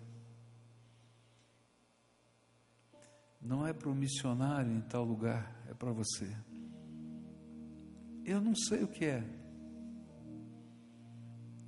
Não 3.42 3.66
é 3.66 3.74
para 3.74 3.90
o 3.90 3.96
missionário 3.96 4.72
em 4.72 4.82
tal 4.82 5.04
lugar, 5.04 5.64
é 5.70 5.74
para 5.74 5.92
você. 5.92 6.36
Eu 8.26 8.42
não 8.42 8.56
sei 8.56 8.84
o 8.84 8.88
que 8.88 9.06
é. 9.06 9.24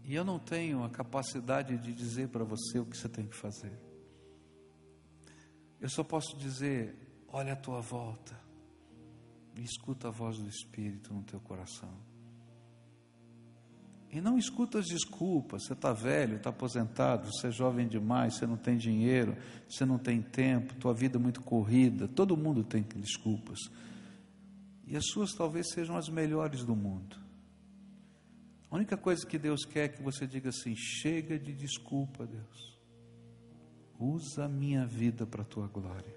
E 0.03 0.15
eu 0.15 0.25
não 0.25 0.39
tenho 0.39 0.83
a 0.83 0.89
capacidade 0.89 1.77
de 1.77 1.93
dizer 1.93 2.29
para 2.29 2.43
você 2.43 2.79
o 2.79 2.85
que 2.85 2.97
você 2.97 3.07
tem 3.07 3.27
que 3.27 3.35
fazer. 3.35 3.71
Eu 5.79 5.89
só 5.89 6.03
posso 6.03 6.35
dizer: 6.35 6.95
olha 7.27 7.53
a 7.53 7.55
tua 7.55 7.79
volta 7.79 8.35
e 9.55 9.61
escuta 9.61 10.07
a 10.07 10.11
voz 10.11 10.39
do 10.39 10.49
Espírito 10.49 11.13
no 11.13 11.21
teu 11.21 11.39
coração. 11.39 11.93
E 14.09 14.21
não 14.21 14.37
escuta 14.37 14.79
as 14.79 14.85
desculpas, 14.85 15.65
você 15.65 15.73
está 15.73 15.91
velho, 15.91 16.37
está 16.37 16.49
aposentado, 16.49 17.27
você 17.31 17.47
é 17.47 17.51
jovem 17.51 17.87
demais, 17.87 18.35
você 18.35 18.47
não 18.47 18.55
tem 18.55 18.77
dinheiro, 18.77 19.35
você 19.69 19.85
não 19.85 19.99
tem 19.99 20.21
tempo, 20.21 20.73
tua 20.75 20.93
vida 20.93 21.17
é 21.17 21.21
muito 21.21 21.41
corrida, 21.41 22.07
todo 22.07 22.37
mundo 22.37 22.63
tem 22.63 22.81
desculpas. 22.81 23.59
E 24.87 24.95
as 24.95 25.05
suas 25.07 25.33
talvez 25.33 25.69
sejam 25.73 25.97
as 25.97 26.07
melhores 26.07 26.63
do 26.63 26.73
mundo. 26.73 27.17
A 28.71 28.75
única 28.75 28.95
coisa 28.95 29.25
que 29.25 29.37
Deus 29.37 29.65
quer 29.65 29.83
é 29.83 29.89
que 29.89 30.01
você 30.01 30.25
diga 30.25 30.49
assim: 30.49 30.73
chega 30.75 31.37
de 31.37 31.53
desculpa, 31.53 32.25
Deus. 32.25 32.79
Usa 33.99 34.45
a 34.45 34.47
minha 34.47 34.85
vida 34.85 35.25
para 35.25 35.41
a 35.41 35.45
tua 35.45 35.67
glória. 35.67 36.15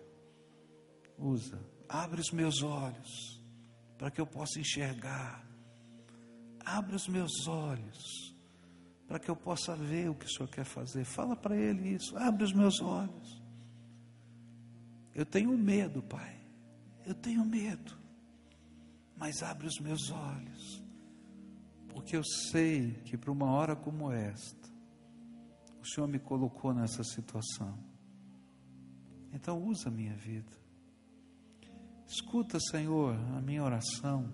Usa. 1.18 1.58
Abre 1.88 2.20
os 2.20 2.30
meus 2.30 2.62
olhos 2.62 3.42
para 3.98 4.10
que 4.10 4.20
eu 4.20 4.26
possa 4.26 4.60
enxergar. 4.60 5.44
Abre 6.64 6.94
os 6.94 7.08
meus 7.08 7.48
olhos 7.48 8.36
para 9.08 9.18
que 9.18 9.28
eu 9.28 9.34
possa 9.34 9.74
ver 9.74 10.08
o 10.08 10.14
que 10.14 10.26
o 10.26 10.30
Senhor 10.30 10.48
quer 10.48 10.64
fazer. 10.64 11.04
Fala 11.04 11.34
para 11.34 11.56
Ele 11.56 11.94
isso. 11.94 12.16
Abre 12.16 12.44
os 12.44 12.52
meus 12.52 12.80
olhos. 12.80 13.42
Eu 15.12 15.26
tenho 15.26 15.56
medo, 15.58 16.00
Pai. 16.02 16.38
Eu 17.04 17.14
tenho 17.14 17.44
medo 17.44 17.99
mas 19.20 19.42
abre 19.42 19.66
os 19.66 19.78
meus 19.78 20.10
olhos, 20.10 20.82
porque 21.90 22.16
eu 22.16 22.24
sei 22.24 22.94
que 23.04 23.18
para 23.18 23.30
uma 23.30 23.50
hora 23.50 23.76
como 23.76 24.10
esta, 24.10 24.70
o 25.78 25.86
Senhor 25.86 26.06
me 26.06 26.18
colocou 26.18 26.72
nessa 26.72 27.04
situação. 27.04 27.78
Então 29.30 29.62
usa 29.62 29.90
a 29.90 29.92
minha 29.92 30.14
vida. 30.14 30.50
Escuta, 32.06 32.58
Senhor, 32.58 33.14
a 33.36 33.42
minha 33.42 33.62
oração 33.62 34.32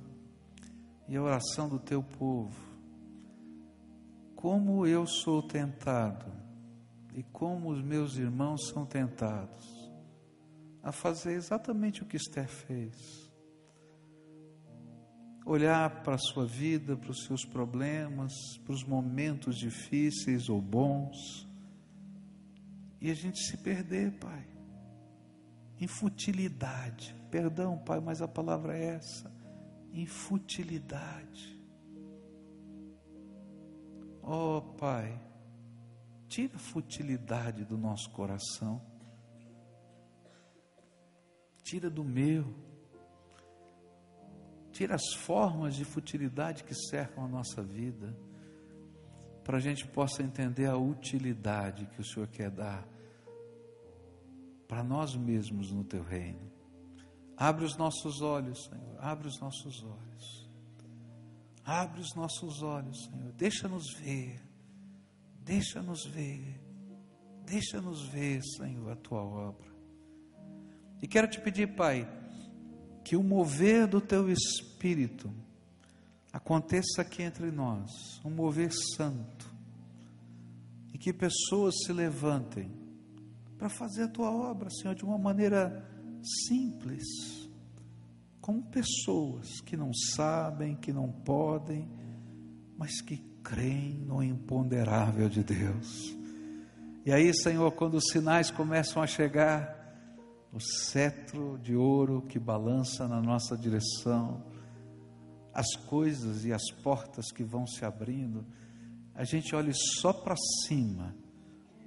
e 1.09 1.17
a 1.17 1.23
oração 1.23 1.69
do 1.69 1.81
teu 1.81 2.01
povo. 2.01 2.65
Como 4.37 4.87
eu 4.87 5.05
sou 5.05 5.43
tentado 5.43 6.33
e 7.13 7.25
como 7.25 7.71
os 7.71 7.83
meus 7.83 8.17
irmãos 8.17 8.69
são 8.69 8.87
tentados 8.87 9.67
a 10.81 10.93
fazer 10.93 11.33
exatamente 11.33 12.05
o 12.05 12.07
que 12.07 12.17
Esther 12.17 12.49
fez 12.49 13.26
olhar 15.47 16.03
para 16.03 16.17
a 16.17 16.19
sua 16.19 16.45
vida, 16.45 16.97
para 16.97 17.13
os 17.13 17.25
seus 17.25 17.45
problemas, 17.45 18.33
para 18.65 18.75
os 18.75 18.83
momentos 18.83 19.57
difíceis 19.57 20.49
ou 20.49 20.61
bons, 20.61 21.47
e 23.01 23.11
a 23.11 23.15
gente 23.15 23.39
se 23.39 23.57
perder, 23.57 24.19
Pai, 24.19 24.45
em 25.81 25.87
futilidade. 25.87 27.15
Perdão, 27.31 27.79
Pai, 27.79 28.01
mas 28.01 28.21
a 28.21 28.27
palavra 28.27 28.77
é 28.77 28.97
essa: 28.97 29.33
em 29.93 30.05
futilidade. 30.05 31.57
Oh, 34.21 34.61
Pai, 34.61 35.23
tira 36.27 36.57
a 36.57 36.59
futilidade 36.59 37.65
do 37.65 37.79
nosso 37.79 38.11
coração, 38.11 38.83
tira 41.63 41.89
do 41.89 42.03
meu 42.03 42.66
tira 44.77 44.95
as 44.95 45.15
formas 45.15 45.75
de 45.75 45.85
futilidade 45.85 46.63
que 46.63 46.75
cercam 46.75 47.25
a 47.25 47.29
nossa 47.29 47.63
vida, 47.63 48.15
para 49.43 49.57
a 49.57 49.61
gente 49.61 49.87
possa 49.87 50.23
entender 50.23 50.67
a 50.67 50.77
utilidade 50.77 51.87
que 51.87 52.01
o 52.01 52.05
Senhor 52.05 52.29
quer 52.29 52.51
dar 52.51 52.87
para 54.69 54.85
nós 54.85 55.15
mesmos 55.17 55.71
no 55.73 55.83
teu 55.83 56.03
reino. 56.03 56.53
Abre 57.37 57.65
os 57.65 57.77
nossos 57.77 58.21
olhos, 58.21 58.65
Senhor, 58.65 58.97
abre 58.99 59.29
os 59.29 59.41
nossos 59.41 59.83
olhos. 59.83 60.51
Abre 61.65 62.01
os 62.01 62.15
nossos 62.15 62.63
olhos, 62.63 63.07
Senhor. 63.07 63.33
Deixa-nos 63.33 63.95
ver. 63.95 64.41
Deixa-nos 65.41 66.05
ver. 66.05 66.61
Deixa-nos 67.45 68.07
ver, 68.09 68.43
Senhor, 68.43 68.91
a 68.91 68.97
tua 68.97 69.23
obra. 69.23 69.71
E 71.01 71.07
quero 71.07 71.29
te 71.29 71.41
pedir, 71.41 71.75
Pai, 71.75 72.09
que 73.07 73.15
o 73.15 73.23
mover 73.23 73.87
do 73.87 74.01
teu 74.01 74.29
espírito 74.29 75.33
aconteça 76.33 77.03
aqui 77.03 77.23
entre 77.23 77.53
nós, 77.53 77.89
um 78.25 78.31
mover 78.31 78.73
santo, 78.97 79.49
e 80.93 80.99
que 80.99 81.13
pessoas 81.13 81.77
se 81.85 81.93
levantem 81.93 82.69
para 83.57 83.69
fazer 83.69 84.03
a 84.03 84.09
tua 84.09 84.33
obra, 84.33 84.69
Senhor, 84.71 84.93
de 84.97 85.05
uma 85.05 85.17
maneira 85.17 85.89
simples, 86.49 87.05
como 88.41 88.65
pessoas 88.65 89.61
que 89.61 89.77
não 89.77 89.95
sabem, 89.95 90.75
que 90.75 90.93
não 90.93 91.13
podem, 91.13 91.89
mas 92.77 93.01
que 93.01 93.19
creem 93.41 94.01
no 94.01 94.21
imponderável 94.21 95.29
de 95.29 95.45
Deus. 95.45 96.13
E 97.05 97.13
aí, 97.13 97.33
Senhor, 97.33 97.71
quando 97.71 97.99
os 97.99 98.09
sinais 98.11 98.51
começam 98.51 99.01
a 99.01 99.07
chegar, 99.07 99.86
o 100.57 100.61
cetro 100.61 101.59
de 101.59 101.77
ouro 101.77 102.23
que 102.23 102.39
balança 102.39 103.07
na 103.07 103.21
nossa 103.21 103.55
direção, 103.59 104.43
as 105.53 105.77
coisas 105.87 106.47
e 106.47 106.53
as 106.53 106.71
portas 106.83 107.31
que 107.31 107.45
vão 107.45 107.67
se 107.67 107.85
abrindo, 107.85 108.43
a 109.15 109.23
gente 109.23 109.55
olhe 109.55 109.73
só 109.75 110.15
para 110.15 110.35
cima 110.65 111.15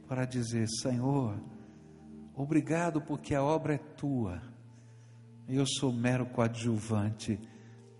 para 0.07 0.23
dizer: 0.23 0.67
Senhor, 0.67 1.41
obrigado 2.35 3.01
porque 3.01 3.33
a 3.33 3.43
obra 3.43 3.73
é 3.73 3.79
tua, 3.79 4.39
eu 5.47 5.65
sou 5.65 5.91
mero 5.91 6.27
coadjuvante 6.27 7.39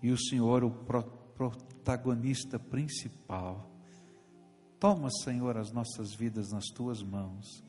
e 0.03 0.11
o 0.11 0.17
Senhor 0.19 0.63
o 0.63 0.69
protagonista 0.69 2.59
principal. 2.59 3.71
Toma, 4.79 5.09
Senhor, 5.23 5.57
as 5.57 5.71
nossas 5.71 6.13
vidas 6.13 6.51
nas 6.51 6.65
tuas 6.65 7.01
mãos. 7.01 7.67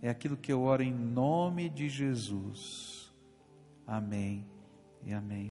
É 0.00 0.08
aquilo 0.08 0.36
que 0.36 0.52
eu 0.52 0.62
oro 0.62 0.82
em 0.82 0.92
nome 0.92 1.68
de 1.68 1.88
Jesus. 1.88 3.12
Amém 3.86 4.46
e 5.04 5.12
amém. 5.12 5.46